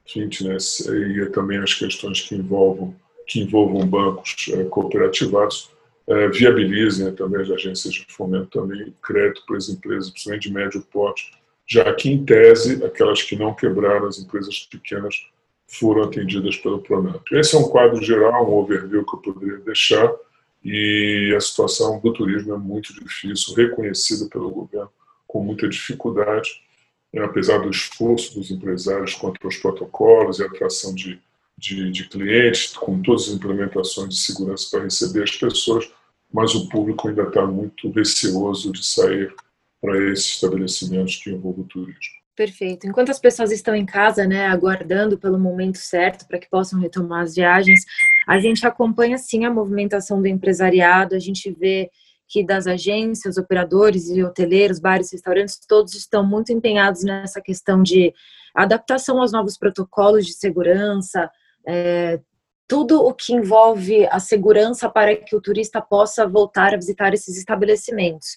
fitness, 0.06 0.80
e 0.80 1.24
também 1.30 1.58
as 1.58 1.72
questões 1.72 2.20
que 2.20 2.34
envolvam, 2.34 2.94
que 3.30 3.40
envolvam 3.40 3.86
bancos 3.86 4.50
é, 4.52 4.64
cooperativados, 4.64 5.70
é, 6.08 6.28
viabilizem 6.28 7.14
também 7.14 7.40
as 7.40 7.48
agências 7.48 7.94
de 7.94 8.04
fomento 8.08 8.48
também 8.48 8.92
crédito 9.00 9.46
para 9.46 9.56
as 9.56 9.68
empresas, 9.68 10.10
principalmente 10.10 10.48
de 10.48 10.52
médio 10.52 10.82
porte, 10.90 11.30
já 11.64 11.94
que, 11.94 12.10
em 12.10 12.24
tese, 12.24 12.84
aquelas 12.84 13.22
que 13.22 13.36
não 13.36 13.54
quebraram, 13.54 14.08
as 14.08 14.18
empresas 14.18 14.66
pequenas, 14.68 15.14
foram 15.68 16.02
atendidas 16.02 16.56
pelo 16.56 16.82
Pronamp. 16.82 17.22
Esse 17.30 17.54
é 17.54 17.58
um 17.60 17.68
quadro 17.68 18.02
geral, 18.02 18.50
um 18.50 18.54
overview 18.54 19.06
que 19.06 19.14
eu 19.14 19.20
poderia 19.20 19.58
deixar, 19.58 20.12
e 20.64 21.32
a 21.36 21.40
situação 21.40 22.00
do 22.00 22.12
turismo 22.12 22.52
é 22.52 22.58
muito 22.58 22.92
difícil, 22.92 23.54
reconhecida 23.54 24.28
pelo 24.28 24.50
governo 24.50 24.90
com 25.28 25.44
muita 25.44 25.68
dificuldade, 25.68 26.50
apesar 27.16 27.58
do 27.58 27.70
esforço 27.70 28.34
dos 28.34 28.50
empresários 28.50 29.14
contra 29.14 29.46
os 29.46 29.56
protocolos 29.56 30.40
e 30.40 30.42
a 30.42 30.46
atração 30.46 30.92
de, 30.92 31.20
de, 31.60 31.90
de 31.90 32.08
clientes, 32.08 32.74
com 32.74 33.02
todas 33.02 33.28
as 33.28 33.34
implementações 33.34 34.08
de 34.08 34.20
segurança 34.20 34.68
para 34.70 34.84
receber 34.84 35.22
as 35.22 35.36
pessoas, 35.36 35.92
mas 36.32 36.54
o 36.54 36.68
público 36.68 37.08
ainda 37.08 37.24
está 37.24 37.46
muito 37.46 37.90
receoso 37.90 38.72
de 38.72 38.84
sair 38.84 39.32
para 39.80 39.98
esses 40.10 40.34
estabelecimentos 40.34 41.16
que 41.16 41.30
envolvem 41.30 41.64
o 41.64 41.68
turismo. 41.68 42.20
Perfeito. 42.34 42.86
Enquanto 42.86 43.10
as 43.10 43.18
pessoas 43.18 43.52
estão 43.52 43.74
em 43.74 43.84
casa, 43.84 44.26
né, 44.26 44.46
aguardando 44.46 45.18
pelo 45.18 45.38
momento 45.38 45.76
certo 45.76 46.26
para 46.26 46.38
que 46.38 46.48
possam 46.48 46.80
retomar 46.80 47.22
as 47.22 47.34
viagens, 47.34 47.84
a 48.26 48.38
gente 48.38 48.66
acompanha 48.66 49.18
sim 49.18 49.44
a 49.44 49.52
movimentação 49.52 50.22
do 50.22 50.28
empresariado, 50.28 51.14
a 51.14 51.18
gente 51.18 51.50
vê 51.50 51.90
que 52.26 52.42
das 52.44 52.66
agências, 52.66 53.36
operadores 53.36 54.08
e 54.08 54.22
hoteleiros, 54.22 54.78
bares, 54.78 55.12
restaurantes, 55.12 55.60
todos 55.68 55.94
estão 55.94 56.24
muito 56.24 56.52
empenhados 56.52 57.02
nessa 57.02 57.40
questão 57.42 57.82
de 57.82 58.14
adaptação 58.54 59.20
aos 59.20 59.32
novos 59.32 59.58
protocolos 59.58 60.24
de 60.24 60.32
segurança, 60.34 61.30
é, 61.66 62.20
tudo 62.68 63.04
o 63.04 63.12
que 63.12 63.34
envolve 63.34 64.06
a 64.06 64.20
segurança 64.20 64.88
para 64.88 65.16
que 65.16 65.34
o 65.34 65.40
turista 65.40 65.80
possa 65.80 66.26
voltar 66.26 66.72
a 66.72 66.76
visitar 66.76 67.12
esses 67.12 67.36
estabelecimentos. 67.36 68.36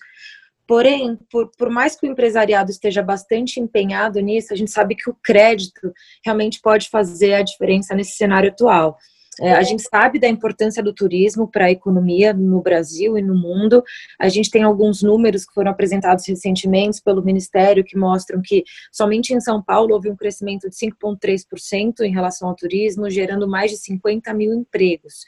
Porém, 0.65 1.19
por, 1.29 1.51
por 1.57 1.69
mais 1.69 1.95
que 1.95 2.07
o 2.07 2.11
empresariado 2.11 2.71
esteja 2.71 3.03
bastante 3.03 3.59
empenhado 3.59 4.19
nisso, 4.21 4.53
a 4.53 4.55
gente 4.55 4.71
sabe 4.71 4.95
que 4.95 5.09
o 5.09 5.17
crédito 5.21 5.93
realmente 6.25 6.61
pode 6.61 6.89
fazer 6.89 7.33
a 7.33 7.43
diferença 7.43 7.93
nesse 7.93 8.13
cenário 8.13 8.49
atual. 8.49 8.97
É, 9.39 9.53
a 9.53 9.63
gente 9.63 9.83
sabe 9.83 10.19
da 10.19 10.27
importância 10.27 10.83
do 10.83 10.93
turismo 10.93 11.47
para 11.47 11.65
a 11.65 11.71
economia 11.71 12.33
no 12.33 12.61
Brasil 12.61 13.17
e 13.17 13.21
no 13.21 13.35
mundo. 13.35 13.83
A 14.19 14.29
gente 14.29 14.51
tem 14.51 14.63
alguns 14.63 15.01
números 15.01 15.45
que 15.45 15.53
foram 15.53 15.71
apresentados 15.71 16.27
recentemente 16.27 17.01
pelo 17.01 17.23
Ministério 17.23 17.83
que 17.83 17.97
mostram 17.97 18.41
que 18.43 18.63
somente 18.91 19.33
em 19.33 19.41
São 19.41 19.61
Paulo 19.61 19.93
houve 19.93 20.09
um 20.09 20.15
crescimento 20.15 20.69
de 20.69 20.75
5,3% 20.75 22.01
em 22.01 22.11
relação 22.11 22.47
ao 22.49 22.55
turismo, 22.55 23.09
gerando 23.09 23.47
mais 23.47 23.71
de 23.71 23.77
50 23.77 24.33
mil 24.33 24.53
empregos. 24.53 25.25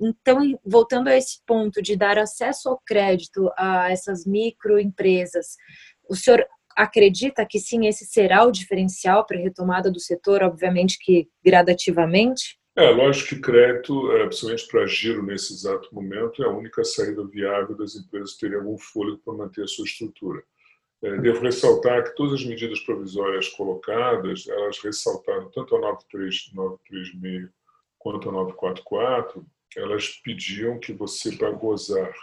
Então, 0.00 0.58
voltando 0.64 1.08
a 1.08 1.16
esse 1.16 1.40
ponto 1.44 1.82
de 1.82 1.96
dar 1.96 2.18
acesso 2.18 2.68
ao 2.68 2.80
crédito 2.86 3.50
a 3.56 3.90
essas 3.90 4.24
microempresas, 4.24 5.56
o 6.08 6.14
senhor 6.14 6.46
acredita 6.76 7.44
que 7.44 7.58
sim, 7.58 7.86
esse 7.86 8.06
será 8.06 8.44
o 8.44 8.52
diferencial 8.52 9.26
para 9.26 9.36
a 9.36 9.40
retomada 9.40 9.90
do 9.90 9.98
setor, 9.98 10.44
obviamente 10.44 10.96
que 11.00 11.28
gradativamente? 11.44 12.57
É, 12.78 12.90
lógico 12.90 13.30
que 13.30 13.40
crédito, 13.40 14.12
é, 14.12 14.24
principalmente 14.26 14.68
para 14.68 14.86
giro 14.86 15.20
nesse 15.20 15.52
exato 15.52 15.92
momento, 15.92 16.44
é 16.44 16.46
a 16.46 16.50
única 16.50 16.84
saída 16.84 17.26
viável 17.26 17.76
das 17.76 17.96
empresas 17.96 18.36
terem 18.36 18.56
algum 18.56 18.78
fôlego 18.78 19.18
para 19.18 19.34
manter 19.34 19.64
a 19.64 19.66
sua 19.66 19.84
estrutura. 19.84 20.44
É, 21.02 21.16
devo 21.16 21.40
ressaltar 21.40 22.04
que 22.04 22.14
todas 22.14 22.34
as 22.34 22.46
medidas 22.46 22.78
provisórias 22.78 23.48
colocadas, 23.48 24.46
elas 24.46 24.78
ressaltaram 24.78 25.50
tanto 25.50 25.74
a 25.74 25.80
936 25.80 27.50
quanto 27.98 28.28
a 28.28 28.32
944, 28.32 29.44
elas 29.76 30.10
pediam 30.22 30.78
que 30.78 30.92
você, 30.92 31.32
para 31.32 31.50
gozar 31.50 32.14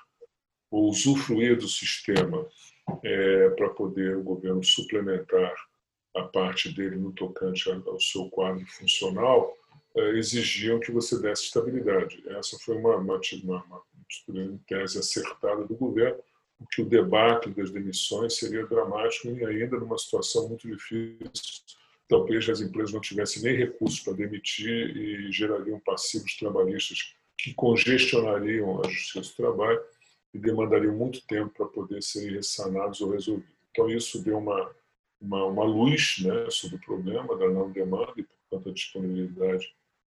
ou 0.71 0.87
usufruir 0.87 1.57
do 1.57 1.67
sistema, 1.67 2.47
é, 3.03 3.49
para 3.49 3.71
poder 3.71 4.15
o 4.15 4.23
governo 4.23 4.63
suplementar 4.63 5.53
a 6.15 6.23
parte 6.23 6.73
dele 6.73 6.95
no 6.95 7.11
tocante 7.11 7.69
ao 7.69 7.99
seu 7.99 8.29
quadro 8.29 8.65
funcional, 8.67 9.53
exigiam 9.95 10.79
que 10.79 10.91
você 10.91 11.19
desse 11.19 11.43
estabilidade. 11.43 12.21
Essa 12.27 12.57
foi 12.59 12.75
uma, 12.75 12.97
uma, 12.97 13.19
uma, 13.43 13.63
uma 13.65 14.59
tese 14.67 14.99
acertada 14.99 15.65
do 15.65 15.75
governo, 15.75 16.19
porque 16.57 16.81
o 16.81 16.85
debate 16.85 17.49
das 17.51 17.71
demissões 17.71 18.37
seria 18.37 18.65
dramático 18.65 19.29
e 19.29 19.45
ainda 19.45 19.77
numa 19.77 19.97
situação 19.97 20.49
muito 20.49 20.67
difícil. 20.67 21.63
Talvez 22.07 22.47
as 22.49 22.61
empresas 22.61 22.93
não 22.93 23.01
tivessem 23.01 23.41
nem 23.41 23.55
recursos 23.55 23.99
para 24.01 24.13
demitir 24.13 24.95
e 24.95 25.31
gerariam 25.31 25.79
passivos 25.79 26.35
trabalhistas 26.37 27.15
que 27.37 27.53
congestionariam 27.53 28.81
a 28.81 28.89
justiça 28.89 29.31
do 29.31 29.35
trabalho 29.35 29.81
e 30.33 30.39
demandariam 30.39 30.93
muito 30.93 31.25
tempo 31.25 31.51
para 31.55 31.65
poder 31.65 32.03
serem 32.03 32.35
ressanados 32.35 33.01
ou 33.01 33.11
resolvidos. 33.11 33.49
Então, 33.71 33.89
isso 33.89 34.21
deu 34.23 34.37
uma, 34.37 34.71
uma, 35.19 35.45
uma 35.45 35.63
luz 35.63 36.17
né, 36.19 36.49
sobre 36.49 36.75
o 36.77 36.81
problema 36.81 37.35
da 37.37 37.49
não 37.49 37.71
demanda 37.71 38.13
e, 38.17 38.23
portanto, 38.23 38.69
a 38.69 38.73
disponibilidade 38.73 39.73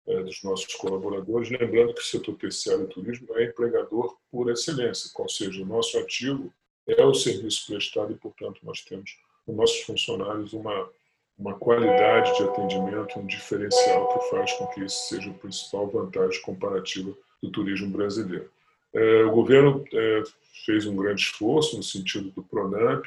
dos 0.05 0.43
nossos 0.43 0.73
colaboradores, 0.75 1.49
lembrando 1.49 1.93
que 1.93 2.01
o 2.01 2.05
setor 2.05 2.35
terciário 2.35 2.83
e 2.83 2.87
turismo 2.87 3.27
é 3.37 3.45
empregador 3.45 4.15
por 4.31 4.51
excelência, 4.51 5.09
ou 5.15 5.27
seja, 5.27 5.61
o 5.63 5.65
nosso 5.65 5.97
ativo 5.97 6.53
é 6.87 7.03
o 7.03 7.13
serviço 7.13 7.65
prestado 7.67 8.11
e, 8.11 8.15
portanto, 8.15 8.59
nós 8.63 8.81
temos 8.81 9.17
nos 9.47 9.57
nossos 9.57 9.81
funcionários 9.81 10.53
uma, 10.53 10.89
uma 11.37 11.55
qualidade 11.55 12.35
de 12.37 12.43
atendimento, 12.43 13.19
um 13.19 13.25
diferencial 13.25 14.13
que 14.13 14.29
faz 14.29 14.53
com 14.53 14.67
que 14.67 14.85
isso 14.85 15.09
seja 15.09 15.31
a 15.31 15.33
principal 15.33 15.87
vantagem 15.87 16.41
comparativa 16.41 17.15
do 17.41 17.51
turismo 17.51 17.89
brasileiro. 17.89 18.49
É, 18.93 19.23
o 19.23 19.31
governo 19.31 19.83
é, 19.91 20.23
fez 20.65 20.85
um 20.85 20.95
grande 20.95 21.21
esforço 21.21 21.75
no 21.75 21.83
sentido 21.83 22.29
do 22.31 22.43
Pronamp, 22.43 23.05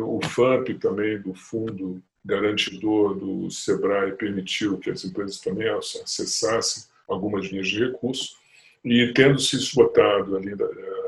o 0.00 0.20
FAMP 0.26 0.74
também, 0.80 1.20
do 1.20 1.32
Fundo 1.32 2.02
garantidor 2.24 3.14
do 3.14 3.50
SEBRAE 3.50 4.12
permitiu 4.12 4.78
que 4.78 4.90
as 4.90 5.04
empresas 5.04 5.38
também 5.38 5.68
acessassem 5.68 6.84
algumas 7.08 7.46
linhas 7.46 7.68
de 7.68 7.84
recurso 7.84 8.36
e 8.84 9.12
tendo 9.14 9.38
se 9.38 9.56
esgotado 9.56 10.36
ali 10.36 10.54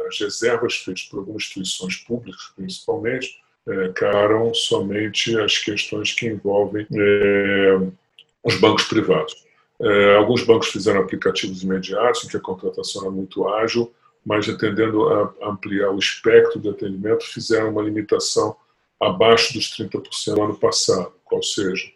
as 0.09 0.19
reservas 0.19 0.76
feitas 0.76 1.05
por 1.05 1.19
algumas 1.19 1.43
instituições 1.43 1.97
públicas, 1.97 2.52
principalmente, 2.57 3.40
é, 3.69 3.88
caram 3.88 4.52
somente 4.55 5.38
as 5.38 5.59
questões 5.59 6.12
que 6.12 6.26
envolvem 6.26 6.87
é, 6.93 7.79
os 8.43 8.59
bancos 8.59 8.85
privados. 8.85 9.45
É, 9.81 10.17
alguns 10.17 10.43
bancos 10.45 10.69
fizeram 10.69 11.00
aplicativos 11.00 11.62
imediatos, 11.62 12.25
em 12.25 12.29
que 12.29 12.37
a 12.37 12.40
contratação 12.40 13.02
era 13.02 13.11
muito 13.11 13.49
ágil, 13.49 13.93
mas 14.25 14.49
atendendo 14.49 15.09
a 15.09 15.33
ampliar 15.43 15.90
o 15.90 15.99
espectro 15.99 16.61
de 16.61 16.69
atendimento, 16.69 17.25
fizeram 17.25 17.71
uma 17.71 17.83
limitação 17.83 18.57
abaixo 19.00 19.54
dos 19.54 19.75
30% 19.76 20.37
no 20.37 20.45
ano 20.45 20.57
passado, 20.57 21.12
ou 21.30 21.42
seja, 21.42 21.90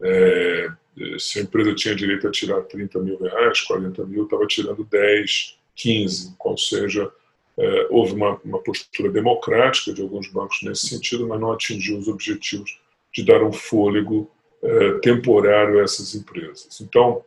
é, 0.00 0.70
se 1.18 1.40
a 1.40 1.42
empresa 1.42 1.74
tinha 1.74 1.94
direito 1.94 2.28
a 2.28 2.30
tirar 2.30 2.62
30 2.62 2.98
mil 3.00 3.18
reais, 3.18 3.60
40 3.62 4.04
mil, 4.04 4.24
estava 4.24 4.46
tirando 4.46 4.84
10, 4.84 5.58
15, 5.74 6.36
ou 6.38 6.56
seja, 6.56 7.10
é, 7.58 7.86
houve 7.90 8.12
uma, 8.12 8.40
uma, 8.44 8.58
postura 8.60 9.10
democrática 9.10 9.92
de 9.92 10.02
alguns 10.02 10.28
bancos 10.28 10.60
nesse 10.62 10.88
sentido, 10.88 11.26
mas 11.26 11.40
não 11.40 11.52
atingiu 11.52 11.98
os 11.98 12.08
objetivos 12.08 12.78
de 13.12 13.24
dar 13.24 13.42
um 13.42 13.52
fôlego 13.52 14.30
é, 14.62 14.92
temporário 14.98 15.78
a 15.78 15.82
essas 15.82 16.14
empresas. 16.14 16.80
Então, 16.80 17.24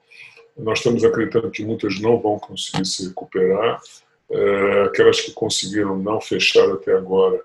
nós 0.57 0.79
estamos 0.79 1.03
acreditando 1.03 1.51
que 1.51 1.63
muitas 1.63 1.99
não 1.99 2.19
vão 2.19 2.39
conseguir 2.39 2.85
se 2.85 3.07
recuperar, 3.07 3.81
é, 4.29 4.81
aquelas 4.83 5.21
que 5.21 5.31
conseguiram 5.31 5.97
não 5.97 6.19
fechar 6.19 6.69
até 6.71 6.93
agora 6.93 7.41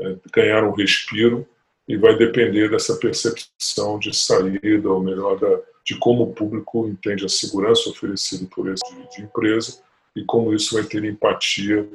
é, 0.00 0.16
ganharam 0.32 0.70
um 0.70 0.74
respiro 0.74 1.46
e 1.86 1.96
vai 1.96 2.16
depender 2.16 2.68
dessa 2.68 2.96
percepção 2.96 3.98
de 3.98 4.16
saída, 4.16 4.88
ou 4.88 5.02
melhor, 5.02 5.38
da, 5.38 5.60
de 5.84 5.96
como 5.98 6.24
o 6.24 6.32
público 6.32 6.86
entende 6.86 7.24
a 7.24 7.28
segurança 7.28 7.88
oferecida 7.90 8.46
por 8.54 8.68
esse 8.68 8.82
de, 8.94 9.16
de 9.16 9.22
empresa 9.22 9.80
e 10.14 10.24
como 10.24 10.54
isso 10.54 10.74
vai 10.74 10.84
ter 10.84 11.04
empatia 11.04 11.88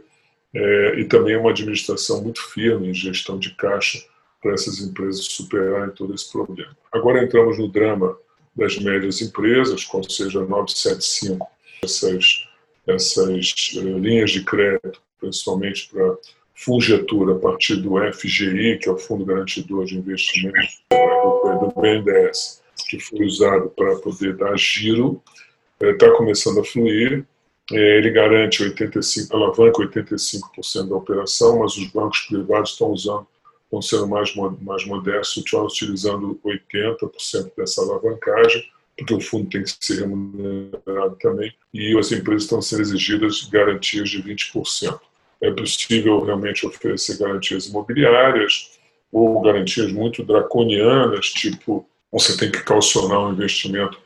é, 0.54 1.00
e 1.00 1.06
também 1.06 1.36
uma 1.36 1.52
administração 1.52 2.22
muito 2.22 2.42
firme 2.50 2.90
em 2.90 2.94
gestão 2.94 3.38
de 3.38 3.54
caixa 3.56 4.02
para 4.42 4.54
essas 4.54 4.80
empresas 4.80 5.26
superarem 5.26 5.94
todo 5.94 6.14
esse 6.14 6.32
problema. 6.32 6.76
Agora 6.92 7.24
entramos 7.24 7.58
no 7.58 7.68
drama 7.68 8.18
das 8.56 8.78
médias 8.78 9.22
empresas, 9.22 9.86
ou 9.92 10.10
seja, 10.10 10.40
975, 10.42 11.48
essas 11.84 12.46
essas 12.88 13.74
eh, 13.76 13.82
linhas 13.82 14.32
de 14.32 14.44
crédito, 14.44 15.02
principalmente 15.20 15.90
para 15.90 16.18
Fungetura, 16.56 17.36
a 17.36 17.40
partir 17.40 17.76
do 17.76 17.96
FGI, 18.14 18.80
que 18.80 18.88
é 18.88 18.92
o 18.92 18.98
Fundo 18.98 19.26
Garantidor 19.26 19.86
de 19.86 19.98
Investimentos 19.98 20.84
do, 20.90 21.74
BNDES, 21.76 22.62
que 22.90 23.00
foi 23.00 23.26
usado 23.26 23.70
para 23.70 23.96
poder 23.98 24.38
dar 24.38 24.58
giro, 24.58 25.22
está 25.82 26.06
eh, 26.06 26.18
começando 26.18 26.62
a 26.62 26.64
fluir. 26.64 27.26
Eh, 27.72 27.98
ele 27.98 28.10
garante 28.12 28.64
85, 28.64 29.36
alavanca 29.36 29.82
85% 29.84 30.88
da 30.88 30.96
operação, 30.96 31.60
mas 31.60 31.76
os 31.76 31.88
bancos 31.92 32.22
privados 32.22 32.72
estão 32.72 32.92
usando, 32.92 33.28
estão 33.66 33.82
sendo 33.82 34.08
mais, 34.08 34.34
mais 34.62 34.86
modestos, 34.86 35.44
utilizando 35.54 36.40
80% 36.44 37.52
dessa 37.58 37.82
alavancagem 37.82 38.64
porque 38.98 39.14
o 39.14 39.20
fundo 39.20 39.50
tem 39.50 39.64
que 39.64 39.76
ser 39.80 40.02
remunerado 40.02 41.18
também, 41.20 41.54
e 41.74 41.98
as 41.98 42.12
empresas 42.12 42.44
estão 42.44 42.62
sendo 42.62 42.82
exigidas 42.82 43.44
garantias 43.44 44.10
de 44.10 44.24
20%. 44.24 45.00
É 45.42 45.52
possível 45.52 46.24
realmente 46.24 46.66
oferecer 46.66 47.18
garantias 47.18 47.68
imobiliárias 47.68 48.80
ou 49.12 49.42
garantias 49.42 49.92
muito 49.92 50.24
draconianas, 50.24 51.28
tipo 51.28 51.88
você 52.12 52.38
tem 52.38 52.50
que 52.50 52.64
calcionar 52.64 53.20
um 53.20 53.34
investimento 53.34 54.00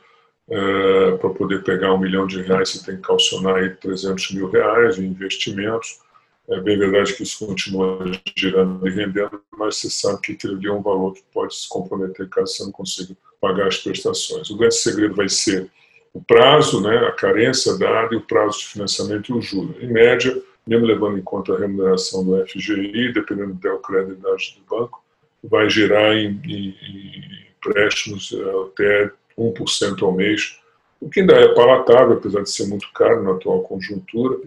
é, 0.50 1.12
para 1.12 1.30
poder 1.30 1.62
pegar 1.62 1.94
um 1.94 1.98
milhão 1.98 2.26
de 2.26 2.42
reais, 2.42 2.70
você 2.70 2.84
tem 2.84 2.96
que 2.96 3.02
calcionar 3.02 3.56
aí 3.56 3.70
300 3.70 4.32
mil 4.32 4.50
reais 4.50 4.98
em 4.98 5.04
investimentos. 5.04 6.00
É 6.48 6.60
bem 6.60 6.76
verdade 6.76 7.14
que 7.14 7.22
isso 7.22 7.46
continua 7.46 8.00
girando 8.36 8.86
e 8.86 8.90
rendendo, 8.90 9.40
mas 9.56 9.76
você 9.76 9.88
sabe 9.88 10.20
que 10.20 10.46
ali 10.48 10.66
é 10.66 10.72
um 10.72 10.82
valor 10.82 11.14
que 11.14 11.22
pode 11.32 11.54
se 11.54 11.68
comprometer 11.68 12.28
caso 12.28 12.52
você 12.52 12.64
não 12.64 12.72
consiga 12.72 13.16
pagar 13.40 13.68
as 13.68 13.78
prestações. 13.78 14.50
O 14.50 14.56
grande 14.56 14.74
segredo 14.74 15.14
vai 15.14 15.28
ser 15.28 15.70
o 16.12 16.20
prazo, 16.20 16.80
né, 16.80 16.96
a 17.06 17.12
carência 17.12 17.78
dada 17.78 18.12
e 18.12 18.18
o 18.18 18.22
prazo 18.22 18.58
de 18.58 18.66
financiamento 18.66 19.30
e 19.30 19.38
o 19.38 19.40
juro. 19.40 19.76
Em 19.80 19.86
média, 19.86 20.36
mesmo 20.66 20.86
levando 20.86 21.18
em 21.18 21.22
conta 21.22 21.54
a 21.54 21.58
remuneração 21.58 22.24
do 22.24 22.46
FGI, 22.46 23.12
dependendo 23.12 23.54
da 23.54 23.78
credibilidade 23.78 24.58
do 24.58 24.76
banco, 24.76 25.02
vai 25.42 25.68
gerar 25.70 26.14
em, 26.16 26.40
em, 26.44 26.76
em 26.82 27.50
empréstimos 27.56 28.32
eh, 28.32 28.66
até 28.66 29.12
1% 29.38 30.02
ao 30.02 30.12
mês, 30.12 30.58
o 31.00 31.08
que 31.08 31.20
ainda 31.20 31.34
é 31.34 31.54
palatável, 31.54 32.12
apesar 32.12 32.42
de 32.42 32.50
ser 32.50 32.66
muito 32.66 32.90
caro 32.92 33.22
na 33.22 33.32
atual 33.32 33.62
conjuntura, 33.62 34.38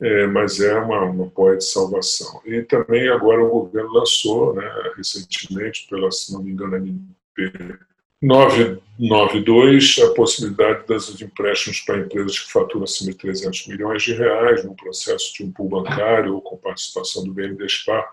é, 0.00 0.26
mas 0.26 0.60
é 0.60 0.76
uma, 0.78 1.02
uma 1.04 1.30
poia 1.30 1.56
de 1.56 1.64
salvação. 1.64 2.40
E 2.44 2.62
também 2.62 3.08
agora 3.08 3.42
o 3.44 3.48
governo 3.48 3.92
lançou, 3.92 4.54
né, 4.54 4.68
recentemente, 4.96 5.86
pela, 5.88 6.10
se 6.10 6.32
não 6.32 6.42
me 6.42 6.50
engano, 6.50 6.74
a 6.74 6.78
MP 6.78 7.78
992, 8.22 9.98
a 9.98 10.14
possibilidade 10.14 10.86
dos 10.86 11.20
empréstimos 11.20 11.80
para 11.80 11.98
empresas 11.98 12.38
que 12.38 12.52
faturam 12.52 12.84
acima 12.84 13.10
de 13.10 13.18
300 13.18 13.66
milhões 13.66 14.04
de 14.04 14.14
reais, 14.14 14.64
no 14.64 14.76
processo 14.76 15.34
de 15.34 15.42
um 15.42 15.50
pool 15.50 15.68
bancário 15.68 16.34
ou 16.34 16.40
com 16.40 16.56
participação 16.56 17.24
do 17.24 17.32
BNDESPAR. 17.32 18.08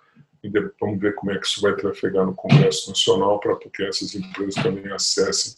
Vamos 0.82 1.00
ver 1.00 1.13
como 1.13 1.32
é 1.32 1.38
que 1.38 1.45
isso 1.45 1.62
vai 1.62 1.76
trafegar 1.76 2.26
no 2.26 2.34
Congresso 2.34 2.89
Nacional 2.89 3.39
para 3.39 3.56
que 3.58 3.84
essas 3.84 4.15
empresas 4.15 4.56
também 4.56 4.91
acessem 4.91 5.54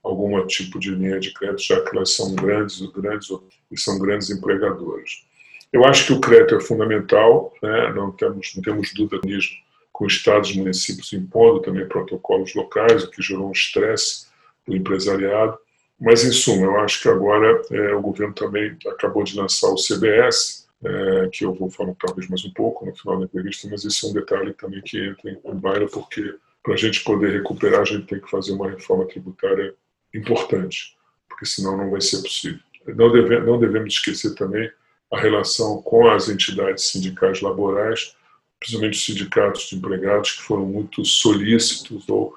algum 0.00 0.46
tipo 0.46 0.78
de 0.78 0.94
linha 0.94 1.18
de 1.18 1.32
crédito, 1.32 1.62
já 1.62 1.80
que 1.80 1.96
elas 1.96 2.14
são 2.14 2.34
grandes, 2.36 2.80
grandes 2.92 3.28
e 3.70 3.80
são 3.80 3.98
grandes 3.98 4.30
empregadoras. 4.30 5.24
Eu 5.72 5.84
acho 5.84 6.06
que 6.06 6.12
o 6.12 6.20
crédito 6.20 6.54
é 6.54 6.60
fundamental, 6.60 7.52
né? 7.60 7.92
não, 7.94 8.12
temos, 8.12 8.52
não 8.54 8.62
temos 8.62 8.92
dúvida 8.94 9.20
nisso 9.24 9.50
com 9.92 10.06
estados 10.06 10.54
municípios 10.56 11.12
impondo 11.12 11.60
também 11.60 11.86
protocolos 11.86 12.54
locais, 12.54 13.04
o 13.04 13.10
que 13.10 13.22
gerou 13.22 13.48
um 13.48 13.52
estresse 13.52 14.26
do 14.66 14.74
empresariado. 14.74 15.58
Mas, 16.00 16.24
em 16.24 16.32
suma, 16.32 16.64
eu 16.64 16.80
acho 16.80 17.00
que 17.00 17.08
agora 17.08 17.62
é, 17.70 17.94
o 17.94 18.00
governo 18.00 18.34
também 18.34 18.76
acabou 18.88 19.22
de 19.22 19.36
lançar 19.36 19.68
o 19.68 19.76
CBS, 19.76 20.66
é, 20.84 21.28
que 21.30 21.44
eu 21.44 21.54
vou 21.54 21.70
falar 21.70 21.94
talvez 21.98 22.28
mais 22.28 22.44
um 22.44 22.52
pouco 22.52 22.84
no 22.84 22.94
final 22.96 23.18
da 23.18 23.24
entrevista, 23.26 23.68
mas 23.70 23.84
esse 23.84 24.04
é 24.04 24.08
um 24.08 24.12
detalhe 24.12 24.52
também 24.54 24.82
que 24.82 24.98
entra 24.98 25.30
em 25.30 25.54
baila, 25.54 25.86
porque 25.88 26.34
para 26.62 26.74
a 26.74 26.76
gente 26.76 27.04
poder 27.04 27.32
recuperar, 27.32 27.82
a 27.82 27.84
gente 27.84 28.06
tem 28.06 28.20
que 28.20 28.30
fazer 28.30 28.52
uma 28.52 28.70
reforma 28.70 29.06
tributária 29.06 29.74
importante, 30.14 30.96
porque 31.28 31.46
senão 31.46 31.76
não 31.76 31.90
vai 31.90 32.00
ser 32.00 32.22
possível. 32.22 32.60
Não, 32.86 33.12
deve, 33.12 33.40
não 33.40 33.58
devemos 33.58 33.94
esquecer 33.94 34.34
também 34.34 34.70
a 35.12 35.20
relação 35.20 35.82
com 35.82 36.08
as 36.08 36.28
entidades 36.28 36.84
sindicais 36.84 37.40
laborais, 37.40 38.16
principalmente 38.62 38.94
os 38.94 39.04
sindicatos 39.04 39.68
de 39.68 39.76
empregados, 39.76 40.32
que 40.32 40.42
foram 40.42 40.64
muito 40.64 41.04
solícitos 41.04 42.08
ou 42.08 42.32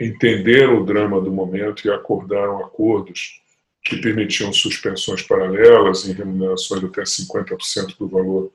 entenderam 0.00 0.80
o 0.80 0.84
drama 0.84 1.20
do 1.20 1.32
momento 1.32 1.86
e 1.86 1.90
acordaram 1.90 2.64
acordos 2.64 3.40
que 3.82 3.96
permitiam 3.96 4.52
suspensões 4.52 5.22
paralelas 5.22 6.08
em 6.08 6.12
remunerações 6.12 6.82
até 6.84 7.02
50% 7.02 7.98
do 7.98 8.08
valor 8.08 8.50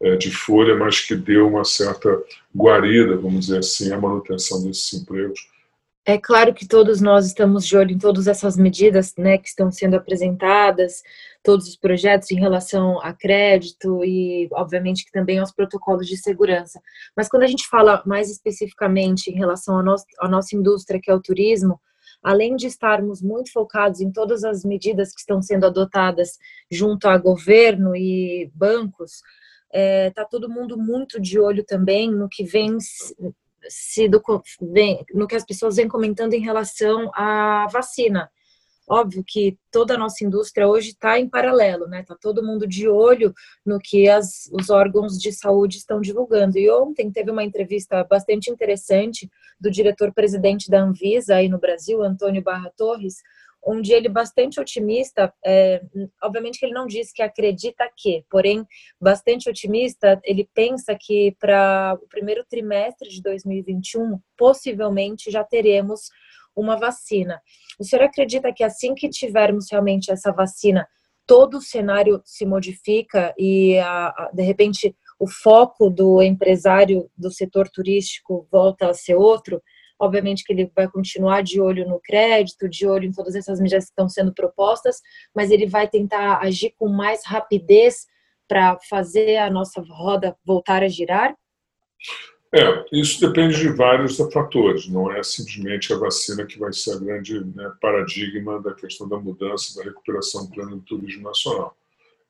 é, 0.00 0.16
de 0.16 0.30
folha, 0.30 0.76
mas 0.76 1.00
que 1.00 1.14
deu 1.14 1.48
uma 1.48 1.64
certa 1.64 2.22
guarida, 2.56 3.16
vamos 3.16 3.46
dizer 3.46 3.58
assim, 3.58 3.92
à 3.92 3.98
manutenção 3.98 4.62
desses 4.62 4.92
empregos 4.94 5.48
é 6.06 6.18
claro 6.18 6.54
que 6.54 6.66
todos 6.66 7.00
nós 7.00 7.26
estamos 7.26 7.66
de 7.66 7.76
olho 7.76 7.92
em 7.92 7.98
todas 7.98 8.26
essas 8.26 8.56
medidas 8.56 9.14
né, 9.16 9.36
que 9.36 9.48
estão 9.48 9.70
sendo 9.70 9.96
apresentadas, 9.96 11.02
todos 11.42 11.68
os 11.68 11.76
projetos 11.76 12.30
em 12.30 12.40
relação 12.40 13.00
a 13.02 13.12
crédito 13.12 14.02
e, 14.04 14.48
obviamente, 14.52 15.04
que 15.04 15.12
também 15.12 15.38
aos 15.38 15.52
protocolos 15.52 16.06
de 16.06 16.16
segurança. 16.16 16.80
Mas 17.16 17.28
quando 17.28 17.42
a 17.42 17.46
gente 17.46 17.68
fala 17.68 18.02
mais 18.06 18.30
especificamente 18.30 19.30
em 19.30 19.36
relação 19.36 19.78
à, 19.78 19.82
nossa 19.82 20.06
à 20.20 20.28
nossa 20.28 20.56
indústria, 20.56 21.00
que 21.02 21.10
é 21.10 21.14
o 21.14 21.20
turismo, 21.20 21.78
além 22.22 22.56
de 22.56 22.66
estarmos 22.66 23.22
muito 23.22 23.52
focados 23.52 24.00
em 24.00 24.10
todas 24.10 24.42
as 24.42 24.64
medidas 24.64 25.12
que 25.12 25.20
estão 25.20 25.42
sendo 25.42 25.66
adotadas 25.66 26.38
junto 26.70 27.08
a 27.08 27.16
governo 27.18 27.94
e 27.94 28.50
bancos, 28.54 29.22
está 29.72 29.78
é, 29.78 30.10
tá 30.10 30.24
todo 30.24 30.50
mundo 30.50 30.76
muito 30.76 31.20
de 31.20 31.38
olho 31.38 31.64
também 31.64 32.10
no 32.10 32.28
que 32.28 32.44
vem 32.44 32.76
sido 33.68 34.22
no 35.12 35.26
que 35.26 35.36
as 35.36 35.44
pessoas 35.44 35.76
vêm 35.76 35.88
comentando 35.88 36.34
em 36.34 36.40
relação 36.40 37.10
à 37.14 37.66
vacina. 37.72 38.30
Óbvio 38.88 39.22
que 39.24 39.56
toda 39.70 39.94
a 39.94 39.98
nossa 39.98 40.24
indústria 40.24 40.66
hoje 40.66 40.88
está 40.88 41.16
em 41.16 41.28
paralelo, 41.28 41.86
né? 41.86 42.00
Está 42.00 42.16
todo 42.20 42.44
mundo 42.44 42.66
de 42.66 42.88
olho 42.88 43.32
no 43.64 43.78
que 43.78 44.08
as, 44.08 44.50
os 44.52 44.68
órgãos 44.68 45.16
de 45.16 45.30
saúde 45.30 45.76
estão 45.76 46.00
divulgando. 46.00 46.58
E 46.58 46.68
ontem 46.68 47.08
teve 47.08 47.30
uma 47.30 47.44
entrevista 47.44 48.02
bastante 48.02 48.50
interessante 48.50 49.30
do 49.60 49.70
diretor-presidente 49.70 50.68
da 50.68 50.82
Anvisa 50.82 51.36
aí 51.36 51.48
no 51.48 51.60
Brasil, 51.60 52.02
Antônio 52.02 52.42
Barra 52.42 52.72
Torres, 52.76 53.22
onde 53.62 53.92
ele 53.92 54.08
bastante 54.08 54.58
otimista, 54.58 55.32
é, 55.44 55.82
obviamente 56.22 56.58
que 56.58 56.66
ele 56.66 56.74
não 56.74 56.86
diz 56.86 57.12
que 57.12 57.22
acredita 57.22 57.88
que, 57.96 58.24
porém 58.30 58.64
bastante 59.00 59.48
otimista, 59.48 60.20
ele 60.24 60.48
pensa 60.54 60.96
que 60.98 61.36
para 61.38 61.96
o 62.00 62.08
primeiro 62.08 62.44
trimestre 62.48 63.08
de 63.08 63.22
2021 63.22 64.18
possivelmente 64.36 65.30
já 65.30 65.44
teremos 65.44 66.08
uma 66.56 66.76
vacina. 66.76 67.40
O 67.78 67.84
senhor 67.84 68.04
acredita 68.04 68.52
que 68.52 68.64
assim 68.64 68.94
que 68.94 69.08
tivermos 69.08 69.70
realmente 69.70 70.10
essa 70.10 70.32
vacina, 70.32 70.86
todo 71.26 71.58
o 71.58 71.62
cenário 71.62 72.20
se 72.24 72.44
modifica 72.44 73.32
e 73.38 73.78
a, 73.78 74.08
a, 74.08 74.30
de 74.32 74.42
repente 74.42 74.96
o 75.18 75.28
foco 75.28 75.90
do 75.90 76.22
empresário 76.22 77.10
do 77.16 77.30
setor 77.30 77.68
turístico 77.68 78.48
volta 78.50 78.88
a 78.88 78.94
ser 78.94 79.14
outro? 79.14 79.62
Obviamente 80.00 80.42
que 80.44 80.52
ele 80.52 80.72
vai 80.74 80.88
continuar 80.88 81.42
de 81.42 81.60
olho 81.60 81.86
no 81.86 82.00
crédito, 82.00 82.68
de 82.68 82.86
olho 82.86 83.04
em 83.04 83.12
todas 83.12 83.34
essas 83.34 83.60
medidas 83.60 83.84
que 83.84 83.90
estão 83.90 84.08
sendo 84.08 84.32
propostas, 84.32 85.02
mas 85.34 85.50
ele 85.50 85.66
vai 85.66 85.86
tentar 85.86 86.38
agir 86.38 86.74
com 86.78 86.88
mais 86.88 87.24
rapidez 87.26 88.06
para 88.48 88.78
fazer 88.88 89.36
a 89.36 89.50
nossa 89.50 89.80
roda 89.80 90.36
voltar 90.44 90.82
a 90.82 90.88
girar? 90.88 91.36
É, 92.52 92.84
isso 92.92 93.20
depende 93.20 93.56
de 93.60 93.68
vários 93.68 94.16
fatores, 94.32 94.88
não 94.88 95.12
é 95.12 95.22
simplesmente 95.22 95.92
a 95.92 95.96
vacina 95.96 96.44
que 96.44 96.58
vai 96.58 96.72
ser 96.72 96.94
a 96.94 96.98
grande 96.98 97.44
né, 97.54 97.72
paradigma 97.80 98.60
da 98.60 98.74
questão 98.74 99.08
da 99.08 99.16
mudança, 99.16 99.78
da 99.78 99.84
recuperação 99.84 100.50
plena 100.50 100.72
do 100.72 100.80
turismo 100.80 101.22
nacional. 101.22 101.76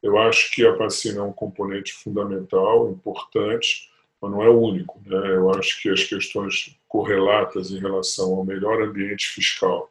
Eu 0.02 0.18
acho 0.18 0.50
que 0.52 0.66
a 0.66 0.74
vacina 0.76 1.20
é 1.20 1.22
um 1.22 1.32
componente 1.32 1.94
fundamental, 1.94 2.90
importante, 2.90 3.89
mas 4.20 4.30
não 4.30 4.42
é 4.42 4.48
o 4.48 4.58
único. 4.60 5.00
Né? 5.06 5.36
Eu 5.36 5.50
acho 5.50 5.80
que 5.82 5.88
as 5.88 6.04
questões 6.04 6.76
correlatas 6.88 7.70
em 7.70 7.78
relação 7.78 8.34
ao 8.34 8.44
melhor 8.44 8.82
ambiente 8.82 9.26
fiscal, 9.28 9.90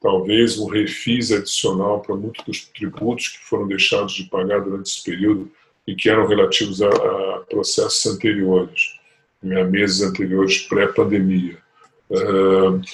talvez 0.00 0.58
um 0.58 0.66
refis 0.66 1.32
adicional 1.32 2.00
para 2.00 2.14
muitos 2.14 2.44
dos 2.44 2.64
tributos 2.66 3.28
que 3.28 3.44
foram 3.44 3.66
deixados 3.66 4.14
de 4.14 4.24
pagar 4.24 4.60
durante 4.60 4.90
esse 4.90 5.02
período 5.02 5.50
e 5.86 5.94
que 5.94 6.08
eram 6.08 6.26
relativos 6.26 6.82
a, 6.82 6.88
a 6.88 7.44
processos 7.48 8.06
anteriores 8.06 8.96
a 9.42 9.64
meses 9.64 10.02
anteriores 10.02 10.58
pré-pandemia. 10.62 11.58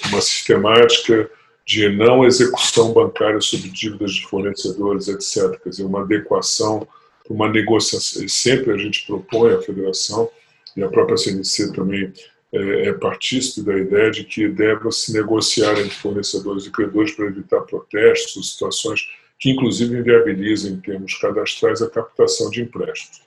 Uma 0.09 0.21
sistemática 0.21 1.29
de 1.65 1.87
não 1.89 2.25
execução 2.25 2.91
bancária 2.91 3.39
sobre 3.39 3.69
dívidas 3.69 4.13
de 4.13 4.27
fornecedores, 4.27 5.07
etc. 5.07 5.59
Quer 5.61 5.69
dizer, 5.69 5.83
uma 5.83 6.01
adequação, 6.01 6.87
uma 7.29 7.47
negociação. 7.47 8.27
Sempre 8.27 8.73
a 8.73 8.77
gente 8.77 9.05
propõe 9.05 9.53
à 9.53 9.61
federação, 9.61 10.29
e 10.75 10.83
a 10.83 10.89
própria 10.89 11.17
CNC 11.17 11.73
também 11.73 12.11
é, 12.51 12.89
é 12.89 12.93
partícipe 12.93 13.65
da 13.65 13.77
ideia 13.77 14.11
de 14.11 14.23
que 14.23 14.47
deve 14.47 14.91
se 14.91 15.13
negociar 15.13 15.73
entre 15.79 15.91
fornecedores 15.91 16.65
e 16.65 16.71
credores 16.71 17.11
para 17.11 17.25
evitar 17.25 17.61
protestos, 17.61 18.53
situações 18.53 19.01
que 19.39 19.49
inclusive 19.49 19.97
inviabilizam 19.97 20.71
em 20.71 20.79
termos 20.79 21.15
cadastrais 21.15 21.81
a 21.81 21.89
captação 21.89 22.49
de 22.49 22.61
empréstimos. 22.61 23.21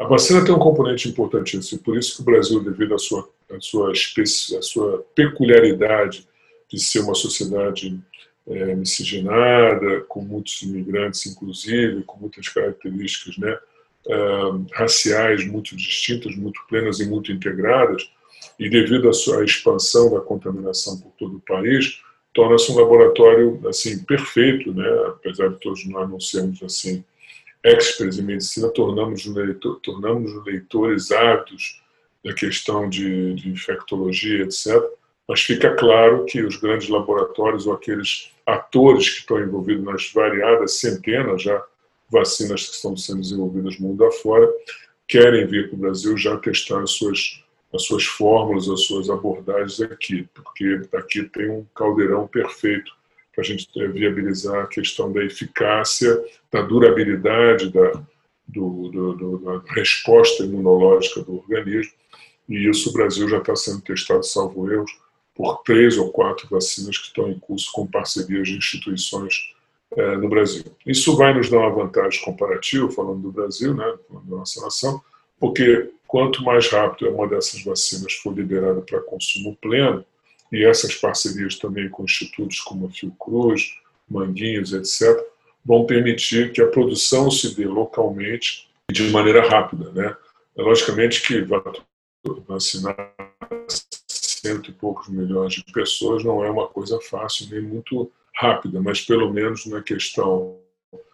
A 0.00 0.06
vacina 0.06 0.44
tem 0.44 0.54
um 0.54 0.58
componente 0.58 1.08
importantíssimo, 1.08 1.80
por 1.82 1.96
isso 1.96 2.16
que 2.16 2.22
o 2.22 2.24
Brasil, 2.24 2.62
devido 2.62 2.94
à 2.94 2.98
sua, 2.98 3.28
à 3.50 3.60
sua, 3.60 3.92
à 3.92 4.62
sua 4.62 5.04
peculiaridade 5.14 6.26
de 6.70 6.78
ser 6.78 7.00
uma 7.00 7.14
sociedade 7.14 7.98
é, 8.46 8.74
miscigenada, 8.74 10.00
com 10.02 10.20
muitos 10.20 10.62
imigrantes, 10.62 11.26
inclusive, 11.26 12.02
com 12.04 12.18
muitas 12.18 12.48
características 12.48 13.36
né, 13.38 13.58
uh, 14.08 14.66
raciais 14.72 15.46
muito 15.46 15.76
distintas, 15.76 16.34
muito 16.36 16.60
plenas 16.68 17.00
e 17.00 17.06
muito 17.06 17.30
integradas, 17.30 18.10
e 18.58 18.68
devido 18.68 19.08
à 19.08 19.12
sua 19.12 19.44
expansão 19.44 20.12
da 20.12 20.20
contaminação 20.20 20.98
por 20.98 21.12
todo 21.18 21.36
o 21.36 21.40
país, 21.40 22.00
torna-se 22.34 22.70
um 22.72 22.76
laboratório 22.76 23.60
assim 23.68 24.02
perfeito, 24.04 24.72
né, 24.72 24.88
apesar 25.08 25.48
de 25.48 25.60
todos 25.60 25.86
nós 25.86 26.08
não 26.08 26.20
sermos 26.20 26.62
assim 26.62 27.04
experts 27.64 28.18
em 28.18 28.22
medicina, 28.22 28.68
tornamos 28.68 29.26
leitor, 29.26 29.80
tornamos 29.82 30.32
leitores 30.44 31.10
ávidos 31.10 31.82
da 32.24 32.32
questão 32.32 32.88
de, 32.88 33.34
de 33.34 33.50
infectologia, 33.50 34.44
etc. 34.44 34.80
Mas 35.28 35.40
fica 35.40 35.74
claro 35.74 36.24
que 36.24 36.42
os 36.42 36.56
grandes 36.56 36.88
laboratórios 36.88 37.66
ou 37.66 37.72
aqueles 37.72 38.30
atores 38.46 39.08
que 39.10 39.20
estão 39.20 39.40
envolvidos 39.40 39.84
nas 39.84 40.10
variadas 40.12 40.78
centenas 40.78 41.42
já 41.42 41.62
vacinas 42.10 42.66
que 42.66 42.74
estão 42.74 42.96
sendo 42.96 43.20
desenvolvidas 43.20 43.78
mundo 43.78 44.04
afora, 44.04 44.48
querem 45.06 45.46
vir 45.46 45.68
para 45.68 45.76
o 45.76 45.80
Brasil 45.80 46.16
já 46.16 46.36
testar 46.36 46.82
as 46.82 46.92
suas, 46.92 47.42
as 47.74 47.82
suas 47.84 48.04
fórmulas, 48.04 48.68
as 48.68 48.84
suas 48.84 49.08
abordagens 49.08 49.80
aqui, 49.80 50.28
porque 50.34 50.80
aqui 50.94 51.24
tem 51.24 51.50
um 51.50 51.66
caldeirão 51.74 52.26
perfeito 52.26 52.92
para 53.34 53.42
a 53.42 53.46
gente 53.46 53.68
viabilizar 53.92 54.64
a 54.64 54.66
questão 54.66 55.12
da 55.12 55.24
eficácia, 55.24 56.22
da 56.52 56.60
durabilidade 56.60 57.70
da, 57.70 58.02
do, 58.46 58.88
do, 58.88 59.12
do, 59.14 59.38
da 59.38 59.72
resposta 59.72 60.44
imunológica 60.44 61.22
do 61.22 61.36
organismo. 61.36 61.92
E 62.48 62.68
isso 62.68 62.90
o 62.90 62.92
Brasil 62.92 63.28
já 63.28 63.38
está 63.38 63.54
sendo 63.54 63.82
testado, 63.82 64.24
salvo 64.24 64.70
erros, 64.72 64.90
por 65.34 65.58
três 65.58 65.96
ou 65.96 66.10
quatro 66.10 66.48
vacinas 66.48 66.98
que 66.98 67.06
estão 67.06 67.30
em 67.30 67.38
curso 67.38 67.70
com 67.72 67.86
parcerias 67.86 68.48
de 68.48 68.56
instituições 68.56 69.54
é, 69.96 70.16
no 70.16 70.28
Brasil. 70.28 70.64
Isso 70.86 71.16
vai 71.16 71.34
nos 71.34 71.48
dar 71.48 71.58
uma 71.58 71.70
vantagem 71.70 72.22
comparativa, 72.22 72.90
falando 72.90 73.22
do 73.22 73.32
Brasil, 73.32 73.74
né, 73.74 73.94
da 74.10 74.36
nossa 74.36 74.60
nação, 74.60 75.00
porque 75.38 75.90
quanto 76.06 76.42
mais 76.42 76.68
rápido 76.68 77.10
uma 77.10 77.26
dessas 77.28 77.62
vacinas 77.62 78.12
for 78.14 78.34
liberada 78.34 78.80
para 78.80 79.00
consumo 79.00 79.56
pleno, 79.60 80.04
e 80.50 80.64
essas 80.64 80.94
parcerias 80.94 81.56
também 81.56 81.88
com 81.88 82.04
institutos 82.04 82.60
como 82.60 82.86
a 82.86 82.90
Fiocruz, 82.90 83.74
Manguinhos, 84.08 84.72
etc., 84.72 85.22
vão 85.64 85.84
permitir 85.84 86.52
que 86.52 86.62
a 86.62 86.66
produção 86.66 87.30
se 87.30 87.54
dê 87.54 87.66
localmente 87.66 88.68
e 88.90 88.92
de 88.94 89.10
maneira 89.10 89.46
rápida. 89.46 89.90
Né? 89.92 90.16
É 90.56 90.62
logicamente 90.62 91.20
que 91.22 91.46
vacinar 92.46 93.14
cento 94.08 94.70
e 94.70 94.72
poucos 94.72 95.08
milhões 95.08 95.54
de 95.54 95.64
pessoas 95.72 96.24
não 96.24 96.42
é 96.42 96.50
uma 96.50 96.66
coisa 96.66 96.98
fácil 97.00 97.48
nem 97.50 97.60
muito 97.60 98.10
rápida, 98.38 98.80
mas 98.80 99.00
pelo 99.00 99.32
menos 99.32 99.66
na 99.66 99.82
questão 99.82 100.56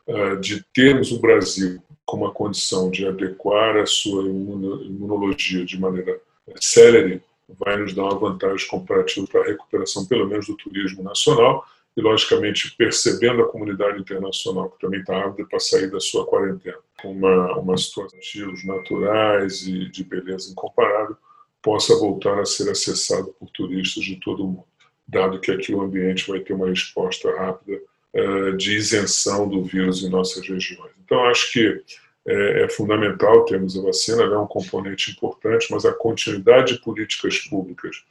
uh, 0.06 0.36
de 0.40 0.62
termos 0.74 1.10
o 1.10 1.20
Brasil 1.20 1.82
com 2.04 2.18
uma 2.18 2.30
condição 2.30 2.90
de 2.90 3.06
adequar 3.06 3.78
a 3.78 3.86
sua 3.86 4.24
imunologia 4.24 5.64
de 5.64 5.80
maneira 5.80 6.20
célere 6.60 7.22
vai 7.58 7.78
nos 7.78 7.94
dar 7.94 8.04
uma 8.04 8.18
vantagem 8.18 8.68
comparativa 8.68 9.26
para 9.26 9.40
a 9.40 9.46
recuperação, 9.46 10.06
pelo 10.06 10.26
menos, 10.26 10.46
do 10.46 10.56
turismo 10.56 11.02
nacional. 11.02 11.64
E, 11.96 12.00
logicamente, 12.00 12.74
percebendo 12.76 13.42
a 13.42 13.48
comunidade 13.48 14.00
internacional, 14.00 14.70
que 14.70 14.80
também 14.80 15.00
está 15.00 15.24
ávida 15.24 15.48
para 15.48 15.60
sair 15.60 15.90
da 15.90 16.00
sua 16.00 16.26
quarentena, 16.26 16.76
com 17.00 17.12
uma, 17.12 17.56
uma 17.56 17.76
situação 17.76 18.18
de 18.18 18.24
estilos 18.24 18.64
naturais 18.64 19.66
e 19.66 19.88
de 19.88 20.02
beleza 20.02 20.50
incomparável, 20.50 21.16
possa 21.62 21.96
voltar 21.96 22.38
a 22.40 22.44
ser 22.44 22.68
acessado 22.68 23.34
por 23.38 23.48
turistas 23.50 24.04
de 24.04 24.16
todo 24.16 24.44
o 24.44 24.48
mundo, 24.48 24.66
dado 25.06 25.40
que 25.40 25.50
aqui 25.50 25.74
o 25.74 25.80
ambiente 25.80 26.28
vai 26.28 26.40
ter 26.40 26.52
uma 26.52 26.68
resposta 26.68 27.30
rápida 27.36 27.80
uh, 28.14 28.56
de 28.56 28.76
isenção 28.76 29.48
do 29.48 29.62
vírus 29.62 30.02
em 30.02 30.08
nossas 30.08 30.46
regiões. 30.46 30.92
Então, 31.04 31.24
acho 31.24 31.52
que 31.52 31.82
é, 32.26 32.64
é 32.64 32.68
fundamental 32.68 33.44
termos 33.44 33.78
a 33.78 33.82
vacina, 33.82 34.22
ela 34.22 34.36
é 34.36 34.38
um 34.38 34.46
componente 34.46 35.10
importante, 35.10 35.68
mas 35.70 35.84
a 35.84 35.92
continuidade 35.92 36.74
de 36.74 36.80
políticas 36.80 37.38
públicas 37.38 38.02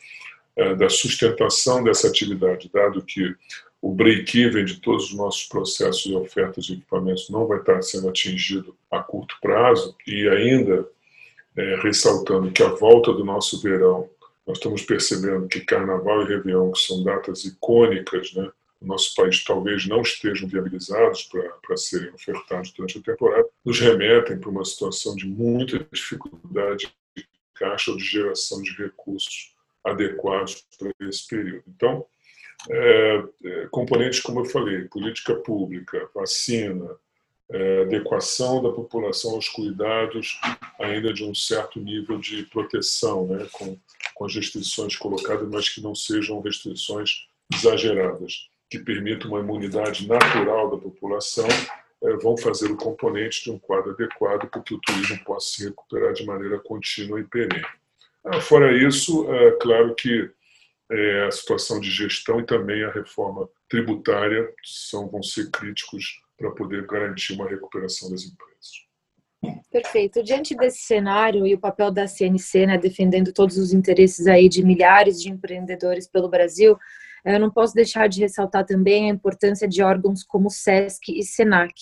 é, 0.56 0.76
da 0.76 0.88
sustentação 0.88 1.84
dessa 1.84 2.08
atividade, 2.08 2.70
dado 2.72 3.02
que 3.02 3.36
o 3.82 3.92
break-even 3.92 4.64
de 4.64 4.80
todos 4.80 5.06
os 5.06 5.14
nossos 5.14 5.46
processos 5.46 6.06
e 6.06 6.16
ofertas 6.16 6.66
de 6.66 6.74
equipamentos 6.74 7.30
não 7.30 7.48
vai 7.48 7.60
estar 7.60 7.82
sendo 7.82 8.08
atingido 8.08 8.76
a 8.90 9.00
curto 9.00 9.36
prazo, 9.42 9.96
e 10.08 10.28
ainda 10.30 10.88
é, 11.58 11.76
ressaltando 11.82 12.52
que 12.52 12.64
a 12.64 12.70
volta 12.70 13.12
do 13.12 13.26
nosso 13.26 13.62
verão, 13.62 14.10
nós 14.46 14.58
estamos 14.58 14.82
percebendo 14.82 15.48
que 15.48 15.62
Carnaval 15.62 16.24
e 16.24 16.26
Réveillon, 16.26 16.72
que 16.72 16.82
são 16.82 17.04
datas 17.04 17.46
icônicas, 17.46 18.34
né, 18.34 18.52
no 18.82 18.88
nosso 18.88 19.16
país 19.16 19.44
talvez 19.44 19.88
não 19.88 20.02
estejam 20.02 20.48
viabilizados 20.48 21.30
para 21.62 21.78
serem 21.78 22.14
ofertados 22.14 22.72
durante 22.74 22.98
a 22.98 23.02
temporada, 23.02 23.48
nos 23.64 23.80
remetem 23.80 24.38
para 24.38 24.50
uma 24.50 24.66
situação 24.66 25.16
de 25.16 25.26
muita 25.26 25.80
dificuldade 25.92 26.94
de 27.16 27.26
caixa 27.56 27.92
ou 27.92 27.98
de 27.98 28.04
geração 28.04 28.62
de 28.62 28.72
recursos 28.72 29.54
adequados 29.84 30.66
para 30.78 30.92
esse 31.08 31.28
período. 31.28 31.64
Então, 31.68 32.06
é, 32.70 33.24
é, 33.44 33.68
componentes, 33.72 34.20
como 34.20 34.42
eu 34.42 34.46
falei, 34.46 34.84
política 34.86 35.36
pública, 35.36 36.10
vacina, 36.14 36.90
adequação 37.82 38.64
da 38.64 38.72
população 38.72 39.36
aos 39.36 39.48
cuidados 39.50 40.40
ainda 40.80 41.14
de 41.14 41.24
um 41.24 41.36
certo 41.36 41.80
nível 41.80 42.18
de 42.18 42.44
proteção, 42.44 43.28
né, 43.28 43.48
com, 43.52 43.78
com 44.16 44.26
as 44.26 44.34
restrições 44.34 44.96
colocadas, 44.96 45.48
mas 45.50 45.70
que 45.70 45.82
não 45.82 45.94
sejam 45.94 46.42
restrições 46.42 47.28
exageradas 47.54 48.50
que 48.70 48.80
permita 48.80 49.28
uma 49.28 49.40
imunidade 49.40 50.08
natural 50.08 50.72
da 50.72 50.78
população, 50.78 51.48
é, 52.04 52.14
vão 52.18 52.36
fazer 52.36 52.72
o 52.72 52.76
componente 52.76 53.44
de 53.44 53.52
um 53.52 53.60
quadro 53.60 53.92
adequado 53.92 54.50
para 54.50 54.62
que 54.62 54.74
o 54.74 54.80
turismo 54.80 55.24
possa 55.24 55.54
se 55.54 55.66
recuperar 55.66 56.14
de 56.14 56.26
maneira 56.26 56.58
contínua 56.60 57.20
e 57.20 57.24
perene. 57.24 57.64
Ah, 58.26 58.42
fora 58.42 58.76
isso, 58.76 59.32
é 59.32 59.52
claro 59.52 59.94
que 59.94 60.30
é, 60.92 61.26
a 61.28 61.32
situação 61.32 61.80
de 61.80 61.92
gestão 61.92 62.40
e 62.40 62.46
também 62.46 62.84
a 62.84 62.92
reforma 62.92 63.48
tributária 63.70 64.52
são, 64.64 65.08
vão 65.08 65.22
ser 65.22 65.52
críticos 65.52 66.23
para 66.38 66.52
poder 66.52 66.86
garantir 66.88 67.34
uma 67.34 67.48
recuperação 67.48 68.10
das 68.10 68.24
empresas. 68.24 68.84
Perfeito. 69.70 70.24
Diante 70.24 70.56
desse 70.56 70.84
cenário 70.84 71.46
e 71.46 71.54
o 71.54 71.60
papel 71.60 71.92
da 71.92 72.08
CNC, 72.08 72.66
né, 72.66 72.78
defendendo 72.78 73.34
todos 73.34 73.58
os 73.58 73.74
interesses 73.74 74.28
aí 74.28 74.48
de 74.48 74.64
milhares 74.64 75.22
de 75.22 75.30
empreendedores 75.30 76.08
pelo 76.08 76.30
Brasil, 76.30 76.78
eu 77.26 77.40
não 77.40 77.50
posso 77.50 77.74
deixar 77.74 78.08
de 78.08 78.22
ressaltar 78.22 78.66
também 78.66 79.10
a 79.10 79.14
importância 79.14 79.68
de 79.68 79.82
órgãos 79.82 80.24
como 80.24 80.50
SESC 80.50 81.10
e 81.10 81.24
SENAC. 81.24 81.74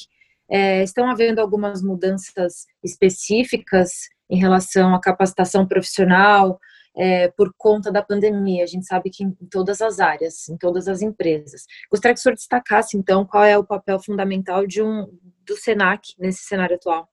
É, 0.49 0.83
estão 0.83 1.09
havendo 1.09 1.39
algumas 1.39 1.81
mudanças 1.81 2.65
específicas 2.83 4.09
em 4.29 4.37
relação 4.37 4.93
à 4.93 4.99
capacitação 4.99 5.65
profissional 5.65 6.59
é, 6.95 7.30
por 7.30 7.54
conta 7.58 7.91
da 7.91 8.01
pandemia. 8.01 8.63
A 8.63 8.67
gente 8.67 8.86
sabe 8.86 9.10
que 9.10 9.23
em 9.23 9.32
todas 9.49 9.82
as 9.82 9.99
áreas, 9.99 10.49
em 10.49 10.58
todas 10.58 10.88
as 10.88 11.01
empresas. 11.01 11.65
Gostaria 11.89 12.13
que 12.13 12.19
o 12.19 12.23
senhor 12.23 12.36
destacasse, 12.36 12.97
então, 12.97 13.25
qual 13.25 13.43
é 13.43 13.58
o 13.58 13.65
papel 13.65 13.99
fundamental 13.99 14.65
de 14.67 14.82
um, 14.82 15.08
do 15.45 15.56
SENAC 15.56 16.13
nesse 16.17 16.43
cenário 16.43 16.75
atual. 16.75 17.08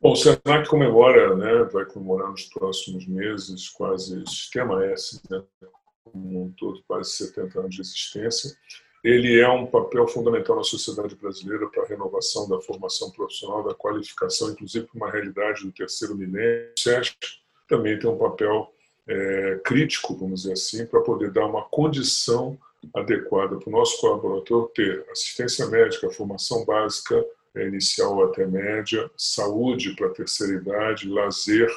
Bom, 0.00 0.12
o 0.12 0.16
SENAC 0.16 0.68
comemora, 0.68 1.34
né, 1.36 1.64
vai 1.72 1.84
comemorar 1.86 2.30
nos 2.30 2.44
próximos 2.44 3.06
meses 3.06 3.68
quase 3.70 4.18
o 4.18 4.28
Sistema 4.28 4.84
S, 4.86 5.20
né, 5.30 5.42
como 6.04 6.44
um 6.44 6.52
todo, 6.52 6.82
quase 6.86 7.10
70 7.12 7.60
anos 7.60 7.74
de 7.74 7.80
existência. 7.80 8.50
Ele 9.02 9.38
é 9.38 9.48
um 9.48 9.66
papel 9.66 10.08
fundamental 10.08 10.56
na 10.56 10.64
sociedade 10.64 11.14
brasileira 11.14 11.68
para 11.68 11.82
a 11.82 11.86
renovação 11.86 12.48
da 12.48 12.58
formação 12.62 13.10
profissional, 13.10 13.62
da 13.62 13.74
qualificação, 13.74 14.50
inclusive 14.50 14.86
para 14.86 14.96
uma 14.96 15.10
realidade 15.10 15.62
do 15.62 15.72
terceiro 15.72 16.14
milênio. 16.14 16.72
O 16.74 16.80
SESC 16.80 17.43
também 17.68 17.98
tem 17.98 18.08
um 18.08 18.18
papel 18.18 18.70
é, 19.06 19.60
crítico, 19.64 20.16
vamos 20.16 20.42
dizer 20.42 20.54
assim, 20.54 20.86
para 20.86 21.00
poder 21.00 21.30
dar 21.30 21.46
uma 21.46 21.62
condição 21.62 22.58
adequada 22.94 23.56
para 23.56 23.68
o 23.68 23.72
nosso 23.72 24.00
colaborador 24.00 24.70
ter 24.74 25.04
assistência 25.10 25.66
médica, 25.66 26.10
formação 26.10 26.64
básica 26.64 27.24
é, 27.54 27.66
inicial 27.66 28.24
até 28.24 28.46
média, 28.46 29.10
saúde 29.16 29.94
para 29.94 30.08
a 30.08 30.10
terceira 30.10 30.54
idade, 30.54 31.08
lazer 31.08 31.70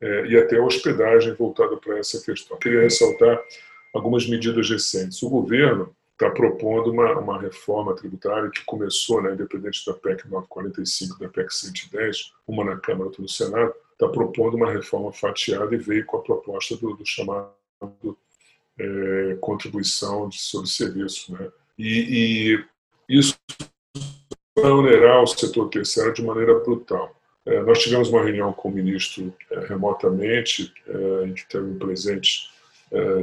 é, 0.00 0.26
e 0.26 0.36
até 0.36 0.60
hospedagem 0.60 1.34
voltada 1.34 1.76
para 1.76 1.98
essa 1.98 2.20
questão. 2.24 2.58
Queria 2.58 2.82
ressaltar 2.82 3.40
algumas 3.92 4.26
medidas 4.28 4.68
recentes. 4.68 5.22
O 5.22 5.28
governo 5.28 5.94
está 6.12 6.30
propondo 6.30 6.90
uma, 6.90 7.18
uma 7.18 7.40
reforma 7.40 7.94
tributária 7.94 8.50
que 8.50 8.64
começou, 8.64 9.22
né, 9.22 9.32
independente 9.32 9.84
da 9.86 9.94
PEC 9.94 10.28
945 10.28 11.18
da 11.18 11.28
PEC 11.28 11.54
110, 11.54 12.32
uma 12.46 12.64
na 12.64 12.76
Câmara, 12.76 13.06
outra 13.06 13.22
no 13.22 13.28
Senado, 13.28 13.74
está 14.00 14.08
propondo 14.08 14.56
uma 14.56 14.72
reforma 14.72 15.12
fatiada 15.12 15.74
e 15.74 15.78
veio 15.78 16.06
com 16.06 16.16
a 16.16 16.22
proposta 16.22 16.74
do, 16.76 16.94
do 16.94 17.04
chamado 17.04 17.52
é, 18.78 19.36
contribuição 19.40 20.26
de, 20.30 20.40
sobre 20.40 20.70
serviço. 20.70 21.34
Né? 21.34 21.50
E, 21.78 22.64
e 23.08 23.18
isso 23.18 23.36
vai 24.56 24.70
onerar 24.70 25.22
o 25.22 25.26
setor 25.26 25.68
terciário 25.68 26.14
de 26.14 26.22
maneira 26.22 26.58
brutal. 26.60 27.14
É, 27.44 27.62
nós 27.62 27.78
tivemos 27.82 28.08
uma 28.08 28.22
reunião 28.22 28.54
com 28.54 28.70
o 28.70 28.72
ministro 28.72 29.34
é, 29.50 29.66
remotamente, 29.66 30.72
é, 30.86 31.26
em 31.26 31.34
que 31.34 31.46
teve 31.46 31.74
presente 31.74 32.50
é, 32.90 33.20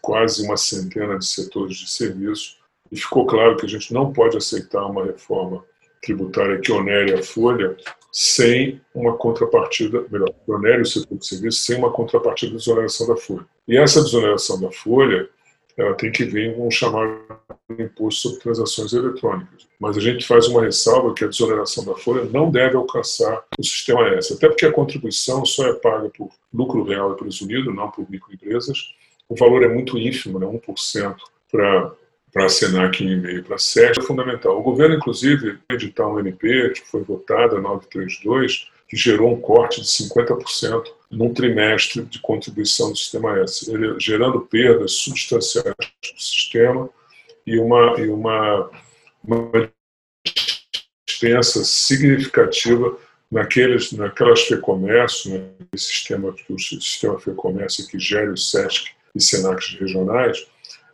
quase 0.00 0.44
uma 0.44 0.56
centena 0.56 1.18
de 1.18 1.26
setores 1.26 1.76
de 1.76 1.90
serviço, 1.90 2.58
e 2.92 2.96
ficou 2.96 3.26
claro 3.26 3.56
que 3.56 3.66
a 3.66 3.68
gente 3.68 3.92
não 3.92 4.12
pode 4.12 4.36
aceitar 4.36 4.84
uma 4.86 5.04
reforma 5.04 5.64
tributária 6.02 6.58
que 6.58 6.72
onere 6.72 7.14
a 7.14 7.22
folha 7.22 7.76
sem 8.12 8.80
uma 8.94 9.16
contrapartida, 9.16 10.04
melhor, 10.10 10.28
que 10.28 10.52
onere 10.52 10.82
o 10.82 10.86
setor 10.86 11.16
de 11.16 11.26
serviço 11.26 11.62
sem 11.62 11.78
uma 11.78 11.90
contrapartida 11.90 12.50
de 12.50 12.58
desoneração 12.58 13.06
da 13.06 13.16
folha. 13.16 13.46
E 13.66 13.78
essa 13.78 14.02
desoneração 14.02 14.60
da 14.60 14.70
folha 14.70 15.28
ela 15.76 15.94
tem 15.94 16.12
que 16.12 16.24
vir 16.24 16.54
com 16.54 16.66
um 16.66 16.70
chamado 16.70 17.18
imposto 17.78 18.28
sobre 18.28 18.40
transações 18.40 18.92
eletrônicas. 18.92 19.66
Mas 19.80 19.96
a 19.96 20.00
gente 20.00 20.26
faz 20.26 20.46
uma 20.46 20.62
ressalva 20.62 21.14
que 21.14 21.24
a 21.24 21.28
desoneração 21.28 21.84
da 21.84 21.94
folha 21.94 22.24
não 22.24 22.50
deve 22.50 22.76
alcançar 22.76 23.42
o 23.58 23.64
sistema 23.64 24.06
S, 24.10 24.34
até 24.34 24.48
porque 24.48 24.66
a 24.66 24.72
contribuição 24.72 25.44
só 25.46 25.66
é 25.66 25.72
paga 25.74 26.10
por 26.10 26.30
lucro 26.52 26.84
real 26.84 27.12
e 27.12 27.16
presumido, 27.16 27.72
não 27.72 27.90
por 27.90 28.08
microempresas. 28.10 28.94
O 29.28 29.34
valor 29.34 29.62
é 29.62 29.68
muito 29.68 29.96
ínfimo, 29.98 30.38
né, 30.38 30.46
1% 30.46 31.16
para 31.50 31.92
para 32.32 32.46
a 32.46 32.48
Senac 32.48 33.04
em 33.04 33.12
e-mail 33.12 33.44
para 33.44 33.56
a 33.56 33.58
SES 33.58 33.98
é 33.98 34.02
fundamental. 34.02 34.58
O 34.58 34.62
governo, 34.62 34.96
inclusive, 34.96 35.58
editar 35.70 36.08
um 36.08 36.18
MP 36.18 36.70
que 36.70 36.86
foi 36.86 37.02
votada, 37.02 37.60
932, 37.60 38.68
que 38.88 38.96
gerou 38.96 39.32
um 39.32 39.40
corte 39.40 39.80
de 39.80 39.86
50% 39.86 40.84
num 41.10 41.32
trimestre 41.32 42.02
de 42.02 42.18
contribuição 42.20 42.90
do 42.90 42.96
sistema 42.96 43.38
S, 43.40 43.70
gerando 43.98 44.40
perdas 44.40 44.92
substanciais 44.92 45.74
do 45.76 46.20
sistema 46.20 46.88
e 47.46 47.58
uma, 47.58 48.00
e 48.00 48.08
uma, 48.08 48.70
uma 49.22 49.70
dispensa 51.06 51.64
significativa 51.64 52.96
naqueles, 53.30 53.92
naquelas 53.92 54.42
FEComércio, 54.42 55.30
né, 55.30 55.44
sistema, 55.76 56.34
o 56.48 56.58
sistema 56.58 57.18
FEComércio 57.18 57.86
que 57.88 57.98
gere 57.98 58.30
o 58.30 58.36
SESC 58.36 58.90
e 59.14 59.20
SENACs 59.20 59.76
regionais, 59.78 60.46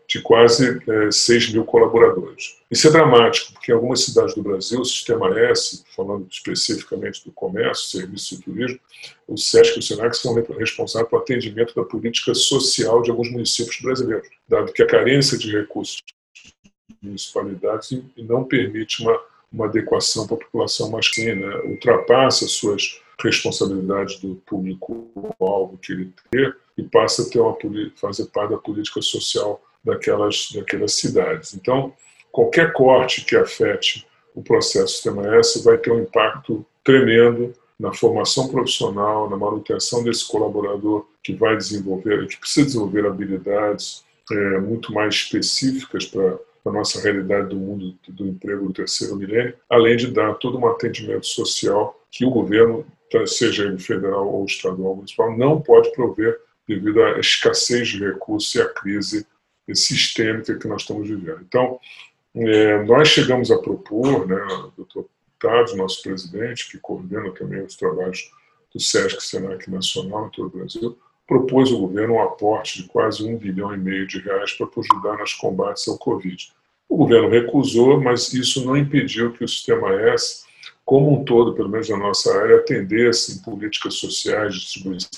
de 0.09 0.23
quase 0.23 0.81
é, 0.89 1.11
6 1.11 1.53
mil 1.53 1.65
colaboradores. 1.65 2.57
Isso 2.71 2.89
é 2.89 2.91
dramático, 2.91 3.53
porque 3.53 3.71
em 3.71 3.75
algumas 3.75 4.03
cidades 4.03 4.35
do 4.35 4.43
Brasil, 4.43 4.81
o 4.81 4.85
Sistema 4.85 5.39
S, 5.39 5.85
falando 5.95 6.27
especificamente 6.31 7.23
do 7.27 7.33
comércio, 7.33 7.91
serviço 7.91 8.35
e 8.35 8.39
turismo, 8.39 8.81
o 9.27 9.37
SESC 9.37 9.77
e 9.77 9.79
o 9.81 9.83
SENAC 9.83 10.17
são 10.17 10.35
responsáveis 10.35 11.11
pelo 11.11 11.21
atendimento 11.21 11.75
da 11.75 11.85
política 11.85 12.35
social 12.35 13.03
de 13.03 13.11
alguns 13.11 13.31
municípios 13.31 13.79
brasileiros, 13.83 14.27
dado 14.49 14.73
que 14.73 14.83
a 14.83 14.87
carência 14.87 15.37
de 15.37 15.53
recursos 15.53 16.03
municipalidades 17.03 17.93
e 17.93 18.23
não 18.23 18.45
permite 18.45 19.03
uma, 19.03 19.21
uma 19.53 19.67
adequação 19.67 20.27
para 20.27 20.37
a 20.37 20.41
população 20.41 20.91
masculina, 20.91 21.47
né? 21.49 21.57
ultrapassa 21.65 22.49
suas 22.49 23.01
responsabilidades 23.23 24.19
do 24.21 24.37
público-alvo 24.47 25.77
que 25.79 25.93
ele 25.93 26.13
tem 26.31 26.53
e 26.79 26.83
passa 26.83 27.23
a 27.23 27.29
ter 27.29 27.41
uma, 27.41 27.57
fazer 27.97 28.27
parte 28.27 28.53
da 28.53 28.59
política 28.59 29.03
social 29.03 29.61
daquelas, 29.85 30.49
daquelas 30.55 30.95
cidades. 30.95 31.55
Então, 31.55 31.93
qualquer 32.31 32.73
corte 32.73 33.25
que 33.25 33.37
afete 33.37 34.07
o 34.35 34.43
processo 34.43 34.95
Sistema 34.95 35.37
S 35.37 35.63
vai 35.65 35.79
ter 35.79 35.91
um 35.91 36.03
impacto 36.03 36.65
tremendo 36.85 37.55
na 37.79 37.93
formação 37.93 38.49
profissional, 38.49 39.31
na 39.31 39.37
manutenção 39.37 40.03
desse 40.03 40.27
colaborador 40.27 41.07
que 41.23 41.33
vai 41.33 41.57
desenvolver, 41.57 42.27
que 42.27 42.37
precisa 42.37 42.67
desenvolver 42.67 43.07
habilidades 43.07 44.05
é, 44.31 44.59
muito 44.59 44.93
mais 44.93 45.15
específicas 45.15 46.07
para 46.07 46.39
a 46.67 46.73
nossa 46.73 47.01
realidade 47.01 47.49
do 47.49 47.57
mundo 47.57 47.95
do 48.09 48.27
emprego 48.27 48.67
do 48.67 48.73
terceiro 48.73 49.17
milênio, 49.17 49.55
além 49.71 49.97
de 49.97 50.09
dar 50.09 50.35
todo 50.35 50.59
um 50.59 50.67
atendimento 50.67 51.27
social 51.27 51.99
que 52.11 52.25
o 52.25 52.31
governo, 52.31 52.85
seja 53.27 53.65
ele 53.65 53.79
federal 53.79 54.29
ou 54.29 54.45
estadual 54.45 54.91
ou 54.91 54.97
municipal, 54.97 55.37
não 55.37 55.61
pode 55.61 55.91
prover 55.93 56.39
devido 56.67 57.03
à 57.03 57.19
escassez 57.19 57.89
de 57.89 58.05
recursos 58.05 58.55
e 58.55 58.61
à 58.61 58.69
crise 58.69 59.27
sistêmica 59.75 60.57
que 60.57 60.69
nós 60.69 60.83
estamos 60.83 61.09
vivendo. 61.09 61.41
Então, 61.47 61.79
é, 62.35 62.83
nós 62.85 63.09
chegamos 63.09 63.51
a 63.51 63.59
propor, 63.59 64.27
né, 64.27 64.41
o 64.65 64.73
doutor 64.77 65.07
Tados, 65.41 65.77
nosso 65.77 66.03
presidente, 66.03 66.69
que 66.69 66.79
coordena 66.79 67.31
também 67.31 67.63
os 67.63 67.77
trabalhos 67.77 68.31
do 68.73 68.81
SESC 68.81 69.21
Senac 69.21 69.71
Nacional 69.71 70.27
em 70.27 70.31
todo 70.31 70.47
o 70.47 70.59
Brasil, 70.59 70.99
propôs 71.27 71.71
ao 71.71 71.79
governo 71.79 72.15
um 72.15 72.23
aporte 72.23 72.83
de 72.83 72.89
quase 72.89 73.25
um 73.25 73.37
bilhão 73.37 73.73
e 73.75 73.79
meio 73.79 74.07
de 74.07 74.19
reais 74.19 74.53
para 74.53 74.67
ajudar 74.67 75.19
nos 75.19 75.35
combates 75.35 75.87
ao 75.87 75.99
Covid. 75.99 76.53
O 76.89 76.97
governo 76.97 77.29
recusou, 77.29 78.01
mas 78.01 78.33
isso 78.33 78.65
não 78.65 78.77
impediu 78.77 79.33
que 79.33 79.45
o 79.45 79.49
Sistema 79.49 79.93
S, 80.11 80.45
como 80.85 81.21
um 81.21 81.25
todo, 81.25 81.55
pelo 81.55 81.69
menos 81.69 81.89
na 81.89 81.99
nossa 81.99 82.35
área, 82.37 82.57
atendesse 82.57 83.37
em 83.37 83.43
políticas 83.43 83.95
sociais, 83.95 84.55
distribuição 84.55 85.11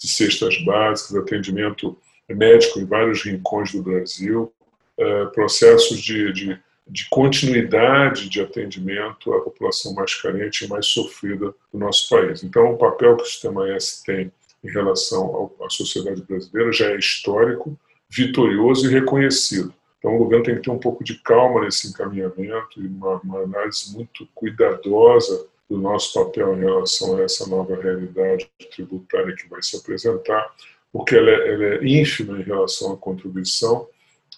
de 0.00 0.08
cestas 0.08 0.62
básicas, 0.64 1.16
atendimento 1.16 1.96
médico 2.32 2.78
em 2.78 2.84
vários 2.84 3.22
rincões 3.22 3.72
do 3.72 3.82
Brasil, 3.82 4.52
é, 4.96 5.24
processos 5.26 6.00
de, 6.00 6.32
de, 6.32 6.60
de, 6.86 7.08
continuidade 7.10 8.28
de 8.28 8.40
atendimento 8.40 9.32
à 9.32 9.40
população 9.40 9.92
mais 9.94 10.14
carente 10.14 10.64
e 10.64 10.68
mais 10.68 10.86
sofrida 10.86 11.54
do 11.72 11.78
nosso 11.78 12.08
país. 12.08 12.42
Então, 12.42 12.72
o 12.72 12.78
papel 12.78 13.16
que 13.16 13.24
o 13.24 13.26
Sistema 13.26 13.68
S 13.70 14.04
tem 14.04 14.32
em 14.62 14.70
relação 14.70 15.52
à 15.60 15.68
sociedade 15.68 16.22
brasileira 16.22 16.72
já 16.72 16.86
é 16.86 16.96
histórico, 16.96 17.78
vitorioso 18.08 18.88
e 18.88 18.92
reconhecido. 18.92 19.74
Então, 19.98 20.14
o 20.14 20.18
governo 20.18 20.44
tem 20.44 20.54
que 20.54 20.62
ter 20.62 20.70
um 20.70 20.78
pouco 20.78 21.02
de 21.02 21.18
calma 21.20 21.62
nesse 21.62 21.88
encaminhamento 21.88 22.80
e 22.80 22.86
uma, 22.86 23.20
uma 23.20 23.40
análise 23.40 23.92
muito 23.92 24.28
cuidadosa 24.34 25.46
do 25.68 25.78
nosso 25.78 26.12
papel 26.12 26.54
em 26.54 26.60
relação 26.60 27.16
a 27.16 27.22
essa 27.22 27.48
nova 27.48 27.74
realidade 27.74 28.48
tributária 28.70 29.34
que 29.34 29.48
vai 29.48 29.62
se 29.62 29.76
apresentar 29.76 30.54
porque 30.94 31.16
ela 31.16 31.28
é, 31.28 31.52
ela 31.52 31.64
é 31.64 31.84
ínfima 31.84 32.38
em 32.38 32.44
relação 32.44 32.92
à 32.92 32.96
contribuição 32.96 33.88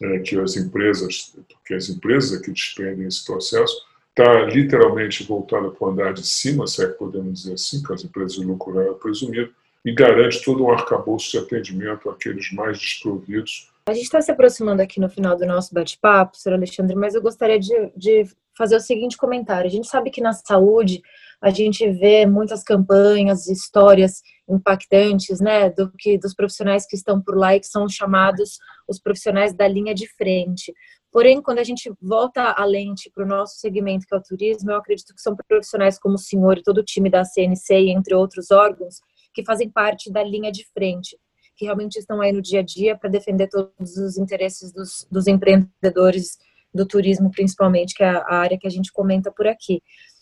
é, 0.02 0.20
que 0.20 0.40
as 0.40 0.56
empresas, 0.56 1.36
porque 1.52 1.74
as 1.74 1.90
empresas 1.90 2.40
que 2.40 2.50
despendem 2.50 3.06
esse 3.06 3.26
processo, 3.26 3.76
está 4.08 4.46
literalmente 4.46 5.22
voltada 5.22 5.68
para 5.68 5.86
o 5.86 5.90
andar 5.90 6.14
de 6.14 6.26
cima, 6.26 6.66
se 6.66 6.82
é 6.82 6.88
que 6.88 6.94
podemos 6.94 7.42
dizer 7.42 7.52
assim, 7.52 7.82
que 7.82 7.92
as 7.92 8.02
empresas 8.02 8.32
de 8.38 8.44
lucro 8.46 8.72
real 8.72 8.94
presumido, 8.94 9.52
e 9.84 9.92
garante 9.92 10.42
todo 10.42 10.64
um 10.64 10.70
arcabouço 10.70 11.30
de 11.30 11.38
atendimento 11.38 12.08
àqueles 12.08 12.50
mais 12.52 12.78
desprovidos. 12.78 13.70
A 13.90 13.92
gente 13.92 14.04
está 14.04 14.22
se 14.22 14.32
aproximando 14.32 14.80
aqui 14.80 14.98
no 14.98 15.10
final 15.10 15.36
do 15.36 15.44
nosso 15.44 15.74
bate-papo, 15.74 16.38
Sr. 16.38 16.54
Alexandre, 16.54 16.96
mas 16.96 17.14
eu 17.14 17.20
gostaria 17.20 17.60
de, 17.60 17.92
de 17.94 18.24
fazer 18.56 18.76
o 18.76 18.80
seguinte 18.80 19.18
comentário. 19.18 19.68
A 19.68 19.70
gente 19.70 19.86
sabe 19.86 20.10
que 20.10 20.22
na 20.22 20.32
saúde 20.32 21.02
a 21.46 21.50
gente 21.50 21.88
vê 21.88 22.26
muitas 22.26 22.64
campanhas, 22.64 23.46
histórias 23.46 24.20
impactantes, 24.48 25.40
né, 25.40 25.70
do 25.70 25.92
que 25.96 26.18
dos 26.18 26.34
profissionais 26.34 26.84
que 26.84 26.96
estão 26.96 27.22
por 27.22 27.36
lá 27.36 27.54
e 27.54 27.60
que 27.60 27.68
são 27.68 27.88
chamados 27.88 28.58
os 28.88 28.98
profissionais 28.98 29.54
da 29.54 29.68
linha 29.68 29.94
de 29.94 30.08
frente. 30.16 30.74
Porém, 31.12 31.40
quando 31.40 31.60
a 31.60 31.62
gente 31.62 31.88
volta 32.02 32.50
a 32.50 32.64
lente 32.64 33.08
para 33.14 33.22
o 33.22 33.28
nosso 33.28 33.60
segmento, 33.60 34.06
que 34.08 34.14
é 34.16 34.18
o 34.18 34.22
turismo, 34.22 34.72
eu 34.72 34.76
acredito 34.76 35.14
que 35.14 35.20
são 35.20 35.36
profissionais 35.36 36.00
como 36.00 36.16
o 36.16 36.18
senhor 36.18 36.58
e 36.58 36.64
todo 36.64 36.78
o 36.78 36.84
time 36.84 37.08
da 37.08 37.24
CNC, 37.24 37.90
entre 37.90 38.12
outros 38.12 38.50
órgãos, 38.50 38.96
que 39.32 39.44
fazem 39.44 39.70
parte 39.70 40.10
da 40.10 40.24
linha 40.24 40.50
de 40.50 40.66
frente, 40.74 41.16
que 41.56 41.64
realmente 41.64 41.96
estão 41.96 42.20
aí 42.20 42.32
no 42.32 42.42
dia 42.42 42.58
a 42.58 42.64
dia 42.64 42.98
para 42.98 43.08
defender 43.08 43.48
todos 43.48 43.96
os 43.96 44.18
interesses 44.18 44.72
dos, 44.72 45.06
dos 45.08 45.28
empreendedores 45.28 46.38
do 46.74 46.84
turismo, 46.84 47.30
principalmente, 47.30 47.94
que 47.94 48.02
é 48.02 48.08
a 48.08 48.34
área 48.34 48.58
que 48.58 48.66
a 48.66 48.70
gente 48.70 48.90
comenta 48.90 49.30
por 49.30 49.46
aqui. 49.46 49.80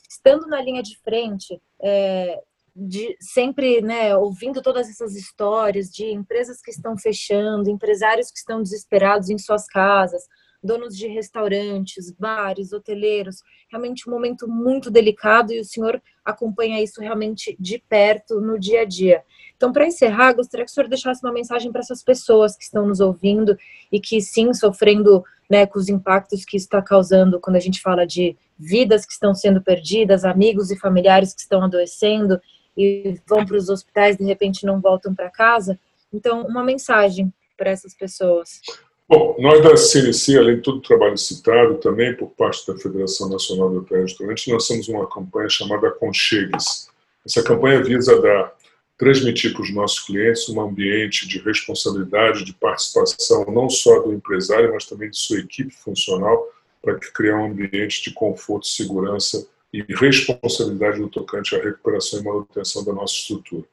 Estando 0.08 0.46
na 0.46 0.60
linha 0.60 0.82
de 0.82 0.98
frente, 0.98 1.60
é, 1.82 2.40
de, 2.74 3.16
sempre 3.20 3.80
né, 3.80 4.16
ouvindo 4.16 4.60
todas 4.60 4.88
essas 4.88 5.14
histórias 5.14 5.88
de 5.90 6.06
empresas 6.06 6.60
que 6.60 6.70
estão 6.70 6.96
fechando, 6.98 7.70
empresários 7.70 8.30
que 8.30 8.38
estão 8.38 8.62
desesperados 8.62 9.30
em 9.30 9.38
suas 9.38 9.66
casas, 9.66 10.22
donos 10.64 10.96
de 10.96 11.06
restaurantes, 11.06 12.10
bares, 12.10 12.72
hoteleiros, 12.72 13.42
realmente 13.68 14.08
um 14.08 14.12
momento 14.12 14.48
muito 14.48 14.90
delicado 14.90 15.52
e 15.52 15.60
o 15.60 15.64
senhor 15.64 16.02
acompanha 16.24 16.82
isso 16.82 17.02
realmente 17.02 17.54
de 17.60 17.78
perto 17.78 18.40
no 18.40 18.58
dia 18.58 18.80
a 18.80 18.84
dia. 18.84 19.22
Então, 19.56 19.72
para 19.72 19.86
encerrar, 19.86 20.32
gostaria 20.32 20.64
que 20.64 20.70
o 20.70 20.74
senhor 20.74 20.88
deixasse 20.88 21.24
uma 21.24 21.32
mensagem 21.32 21.70
para 21.70 21.80
essas 21.80 22.02
pessoas 22.02 22.56
que 22.56 22.64
estão 22.64 22.86
nos 22.86 22.98
ouvindo 22.98 23.56
e 23.92 24.00
que, 24.00 24.20
sim, 24.20 24.54
sofrendo 24.54 25.22
né, 25.48 25.66
com 25.66 25.78
os 25.78 25.88
impactos 25.88 26.44
que 26.44 26.56
está 26.56 26.80
causando 26.80 27.38
quando 27.38 27.56
a 27.56 27.60
gente 27.60 27.80
fala 27.80 28.06
de 28.06 28.36
vidas 28.58 29.04
que 29.04 29.12
estão 29.12 29.34
sendo 29.34 29.60
perdidas, 29.60 30.24
amigos 30.24 30.70
e 30.70 30.78
familiares 30.78 31.34
que 31.34 31.40
estão 31.40 31.62
adoecendo 31.62 32.40
e 32.76 33.20
vão 33.26 33.44
para 33.44 33.56
os 33.56 33.68
hospitais 33.68 34.16
de 34.16 34.24
repente 34.24 34.64
não 34.64 34.80
voltam 34.80 35.14
para 35.14 35.30
casa. 35.30 35.78
Então, 36.12 36.46
uma 36.46 36.64
mensagem 36.64 37.32
para 37.56 37.70
essas 37.70 37.94
pessoas. 37.94 38.60
Bom, 39.06 39.36
nós 39.38 39.62
da 39.62 39.76
CNC, 39.76 40.38
além 40.38 40.56
de 40.56 40.62
todo 40.62 40.78
o 40.78 40.82
trabalho 40.82 41.18
citado, 41.18 41.74
também 41.76 42.16
por 42.16 42.30
parte 42.30 42.66
da 42.66 42.78
Federação 42.78 43.28
Nacional 43.28 43.68
do 43.68 43.80
Hotel 43.80 44.06
e 44.06 44.50
lançamos 44.50 44.88
uma 44.88 45.06
campanha 45.06 45.48
chamada 45.50 45.90
Conchegues. 45.90 46.88
Essa 47.24 47.42
campanha 47.42 47.82
visa 47.82 48.18
dar, 48.22 48.54
transmitir 48.96 49.52
para 49.52 49.60
os 49.60 49.74
nossos 49.74 50.00
clientes 50.00 50.48
um 50.48 50.58
ambiente 50.58 51.28
de 51.28 51.38
responsabilidade, 51.38 52.44
de 52.44 52.54
participação, 52.54 53.44
não 53.52 53.68
só 53.68 54.00
do 54.00 54.12
empresário, 54.12 54.72
mas 54.72 54.86
também 54.86 55.10
de 55.10 55.18
sua 55.18 55.38
equipe 55.38 55.74
funcional, 55.74 56.48
para 56.80 56.98
criar 56.98 57.36
um 57.36 57.46
ambiente 57.46 58.04
de 58.04 58.12
conforto, 58.12 58.66
segurança 58.66 59.46
e 59.70 59.82
responsabilidade 59.82 60.98
no 60.98 61.10
tocante 61.10 61.54
à 61.54 61.62
recuperação 61.62 62.20
e 62.20 62.24
manutenção 62.24 62.82
da 62.82 62.92
nossa 62.94 63.12
estrutura. 63.12 63.64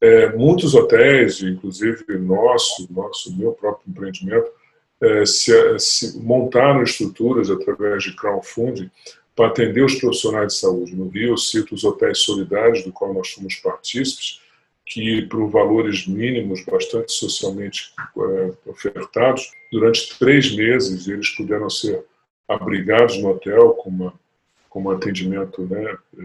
É, 0.00 0.32
muitos 0.34 0.74
hotéis, 0.74 1.42
inclusive 1.42 2.16
nosso, 2.16 2.86
nosso 2.90 3.36
meu 3.36 3.52
próprio 3.52 3.90
empreendimento, 3.90 4.50
é, 5.00 5.24
se, 5.24 5.78
se 5.78 6.18
montaram 6.18 6.82
estruturas 6.82 7.50
através 7.50 8.02
de 8.02 8.16
crowdfunding 8.16 8.90
para 9.34 9.48
atender 9.48 9.84
os 9.84 9.94
profissionais 9.94 10.54
de 10.54 10.58
saúde. 10.58 10.96
No 10.96 11.08
Rio, 11.08 11.30
eu 11.30 11.36
cito 11.36 11.74
os 11.74 11.84
hotéis 11.84 12.18
solidários, 12.18 12.82
do 12.82 12.92
qual 12.92 13.14
nós 13.14 13.30
fomos 13.30 13.54
partícipes, 13.56 14.40
que, 14.84 15.22
por 15.22 15.48
valores 15.48 16.06
mínimos, 16.06 16.64
bastante 16.64 17.12
socialmente 17.12 17.92
é, 18.18 18.52
ofertados, 18.66 19.50
durante 19.70 20.18
três 20.18 20.54
meses 20.56 21.06
eles 21.06 21.28
puderam 21.36 21.68
ser 21.70 22.04
abrigados 22.48 23.18
no 23.18 23.28
hotel 23.28 23.74
com, 23.74 23.90
uma, 23.90 24.14
com 24.68 24.82
um 24.82 24.90
atendimento 24.90 25.62
né, 25.62 25.96
é, 26.18 26.22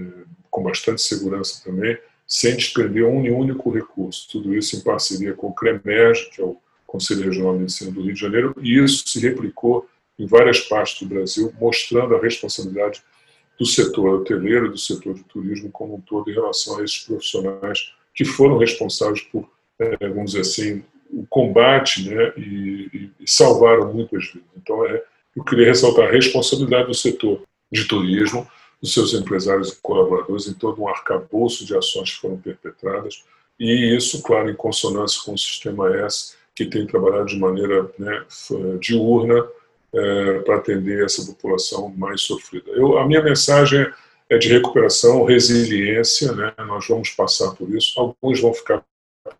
com 0.49 0.63
bastante 0.63 1.01
segurança 1.01 1.61
também, 1.63 1.97
sem 2.25 2.55
despender 2.55 3.05
um 3.05 3.37
único 3.37 3.69
recurso. 3.69 4.29
Tudo 4.31 4.55
isso 4.55 4.77
em 4.77 4.81
parceria 4.81 5.33
com 5.33 5.49
o 5.49 5.53
CREMERG, 5.53 6.29
que 6.31 6.41
é 6.41 6.45
o 6.45 6.57
Conselho 6.93 7.23
Regional 7.23 7.53
de 7.53 7.61
Medicina 7.61 7.91
do 7.91 8.03
Rio 8.03 8.13
de 8.13 8.19
Janeiro, 8.19 8.55
e 8.61 8.77
isso 8.77 9.07
se 9.07 9.19
replicou 9.19 9.89
em 10.19 10.27
várias 10.27 10.59
partes 10.59 11.01
do 11.01 11.07
Brasil, 11.07 11.51
mostrando 11.59 12.15
a 12.15 12.21
responsabilidade 12.21 13.01
do 13.59 13.65
setor 13.65 14.19
hoteleiro, 14.19 14.69
do 14.69 14.77
setor 14.77 15.15
de 15.15 15.23
turismo 15.23 15.71
como 15.71 15.95
um 15.95 16.01
todo 16.01 16.29
em 16.29 16.33
relação 16.35 16.77
a 16.77 16.83
esses 16.83 16.99
profissionais 16.99 17.91
que 18.13 18.23
foram 18.23 18.59
responsáveis 18.59 19.21
por, 19.21 19.49
é, 19.79 20.07
vamos 20.07 20.33
dizer 20.33 20.41
assim, 20.41 20.83
o 21.11 21.25
combate 21.27 22.07
né, 22.07 22.31
e, 22.37 23.09
e 23.19 23.27
salvaram 23.27 23.91
muitas 23.91 24.27
vidas. 24.27 24.47
Então, 24.55 24.85
é, 24.85 25.03
eu 25.35 25.43
queria 25.43 25.65
ressaltar 25.65 26.07
a 26.07 26.11
responsabilidade 26.11 26.87
do 26.87 26.93
setor 26.93 27.41
de 27.71 27.85
turismo, 27.87 28.47
dos 28.79 28.93
seus 28.93 29.15
empresários 29.15 29.69
e 29.71 29.81
colaboradores 29.81 30.47
em 30.47 30.53
todo 30.53 30.79
um 30.79 30.87
arcabouço 30.87 31.65
de 31.65 31.75
ações 31.75 32.11
que 32.13 32.21
foram 32.21 32.37
perpetradas, 32.37 33.23
e 33.59 33.95
isso, 33.95 34.21
claro, 34.21 34.49
em 34.49 34.55
consonância 34.55 35.21
com 35.25 35.33
o 35.33 35.37
Sistema 35.37 35.89
S, 35.95 36.35
que 36.55 36.65
tem 36.65 36.85
trabalhado 36.85 37.25
de 37.25 37.39
maneira 37.39 37.89
né, 37.97 38.25
diurna 38.79 39.47
é, 39.93 40.39
para 40.39 40.57
atender 40.57 41.03
essa 41.03 41.25
população 41.25 41.89
mais 41.95 42.21
sofrida. 42.21 42.71
Eu, 42.71 42.97
a 42.97 43.07
minha 43.07 43.21
mensagem 43.21 43.85
é 44.29 44.37
de 44.37 44.49
recuperação, 44.49 45.25
resiliência, 45.25 46.31
né, 46.33 46.53
nós 46.59 46.87
vamos 46.87 47.09
passar 47.09 47.51
por 47.55 47.69
isso, 47.69 47.99
alguns 47.99 48.39
vão 48.39 48.53
ficar 48.53 48.83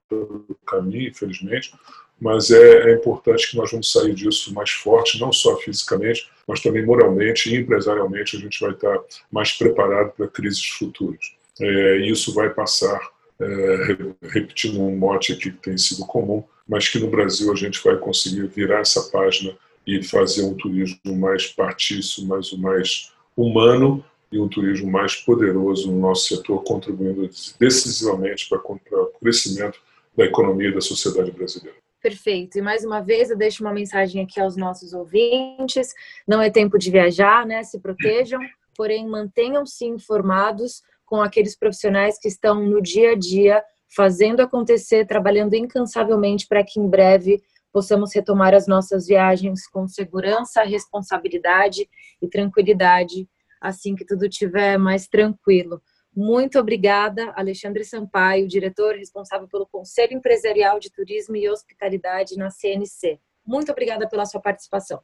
pelo 0.10 0.46
caminho, 0.66 1.10
infelizmente, 1.10 1.74
mas 2.20 2.52
é, 2.52 2.90
é, 2.90 2.94
importante 2.94 3.50
que 3.50 3.58
nós 3.58 3.72
vamos 3.72 3.92
sair 3.92 4.14
disso 4.14 4.54
mais 4.54 4.70
forte, 4.70 5.20
não 5.20 5.34
só 5.34 5.58
fisicamente, 5.58 6.30
mas 6.48 6.62
também 6.62 6.86
moralmente 6.86 7.50
e 7.54 7.58
empresarialmente 7.58 8.38
a 8.38 8.40
gente 8.40 8.60
vai 8.62 8.72
estar 8.72 8.98
mais 9.32 9.52
preparado 9.54 10.14
para 10.14 10.28
crises 10.28 10.66
futuras. 10.66 11.34
É, 11.60 11.98
isso 12.08 12.34
vai 12.34 12.50
passar, 12.50 13.00
é, 13.40 13.98
repetindo 14.30 14.80
um 14.82 14.96
mote 14.96 15.34
aqui 15.34 15.52
que 15.52 15.58
tem 15.58 15.78
sido 15.78 16.06
comum, 16.06 16.44
mas 16.68 16.88
que 16.88 17.00
no 17.00 17.10
Brasil 17.10 17.52
a 17.52 17.56
gente 17.56 17.84
vai 17.84 17.98
conseguir 17.98 18.48
virar 18.48 18.80
essa 18.80 19.02
página 19.12 19.56
e 19.86 20.02
fazer 20.04 20.44
um 20.44 20.56
turismo 20.56 21.16
mais 21.16 21.48
partício, 21.48 22.24
o 22.24 22.28
mais 22.28 23.02
humano 23.36 24.04
e 24.32 24.40
um 24.40 24.48
turismo 24.48 24.90
mais 24.90 25.16
poderoso 25.16 25.92
no 25.92 26.00
nosso 26.00 26.36
setor, 26.36 26.64
contribuindo 26.64 27.30
decisivamente 27.60 28.48
para, 28.50 28.60
para 28.60 29.02
o 29.02 29.12
crescimento 29.20 29.80
da 30.16 30.26
economia 30.26 30.70
e 30.70 30.74
da 30.74 30.82
sociedade 30.82 31.32
brasileira. 31.32 31.78
Perfeito. 32.02 32.58
E 32.58 32.62
mais 32.62 32.84
uma 32.84 33.00
vez 33.00 33.30
eu 33.30 33.38
deixo 33.38 33.64
uma 33.64 33.72
mensagem 33.72 34.24
aqui 34.24 34.40
aos 34.40 34.58
nossos 34.58 34.94
ouvintes. 34.94 35.94
Não 36.28 36.42
é 36.42 36.50
tempo 36.50 36.78
de 36.78 36.92
viajar, 36.92 37.46
né? 37.46 37.64
Se 37.64 37.80
protejam, 37.80 38.42
porém 38.76 39.08
mantenham-se 39.08 39.86
informados 39.86 40.82
com 41.06 41.22
aqueles 41.22 41.56
profissionais 41.56 42.20
que 42.20 42.28
estão 42.28 42.62
no 42.62 42.82
dia 42.82 43.12
a 43.12 43.16
dia 43.16 43.64
fazendo 43.96 44.42
acontecer, 44.42 45.06
trabalhando 45.06 45.56
incansavelmente 45.56 46.48
para 46.48 46.64
que 46.64 46.80
em 46.80 46.90
breve 46.90 47.42
possamos 47.72 48.14
retomar 48.14 48.54
as 48.54 48.68
nossas 48.68 49.08
viagens 49.08 49.68
com 49.68 49.88
segurança, 49.88 50.64
responsabilidade 50.64 51.90
e 52.22 52.28
tranquilidade, 52.28 53.28
assim 53.60 53.96
que 53.96 54.06
tudo 54.06 54.26
estiver 54.26 54.78
mais 54.78 55.08
tranquilo. 55.08 55.82
Muito 56.16 56.60
obrigada, 56.60 57.34
Alexandre 57.36 57.84
Sampaio, 57.84 58.48
diretor 58.48 58.96
responsável 58.96 59.48
pelo 59.48 59.66
Conselho 59.66 60.14
Empresarial 60.14 60.80
de 60.80 60.92
Turismo 60.92 61.36
e 61.36 61.50
Hospitalidade 61.50 62.38
na 62.38 62.52
CNC. 62.52 63.20
Muito 63.46 63.72
obrigada 63.72 64.08
pela 64.08 64.26
sua 64.26 64.40
participação. 64.40 65.02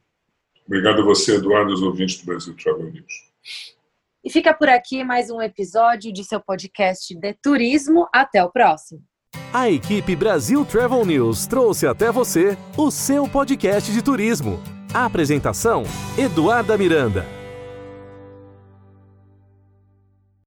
Obrigado 0.68 1.02
a 1.02 1.06
você, 1.06 1.36
Eduardo, 1.36 1.74
os 1.74 1.82
ouvintes 1.82 2.20
do 2.20 2.28
Brasil 2.28 2.56
Travel 2.56 2.92
News. 2.92 3.30
E 4.24 4.30
fica 4.30 4.54
por 4.54 4.68
aqui 4.68 5.04
mais 5.04 5.30
um 5.30 5.42
episódio 5.42 6.12
de 6.12 6.24
seu 6.24 6.42
podcast 6.42 7.16
de 7.16 7.34
turismo. 7.42 8.08
Até 8.14 8.44
o 8.44 8.52
próximo. 8.52 9.02
A 9.54 9.70
equipe 9.70 10.16
Brasil 10.16 10.66
Travel 10.66 11.06
News 11.06 11.48
trouxe 11.48 11.88
até 11.88 12.12
você 12.12 12.58
o 12.78 12.92
seu 12.92 13.28
podcast 13.28 13.92
de 13.92 14.02
turismo. 14.02 14.60
A 14.94 15.06
apresentação: 15.06 15.84
Eduarda 16.18 16.78
Miranda. 16.78 17.39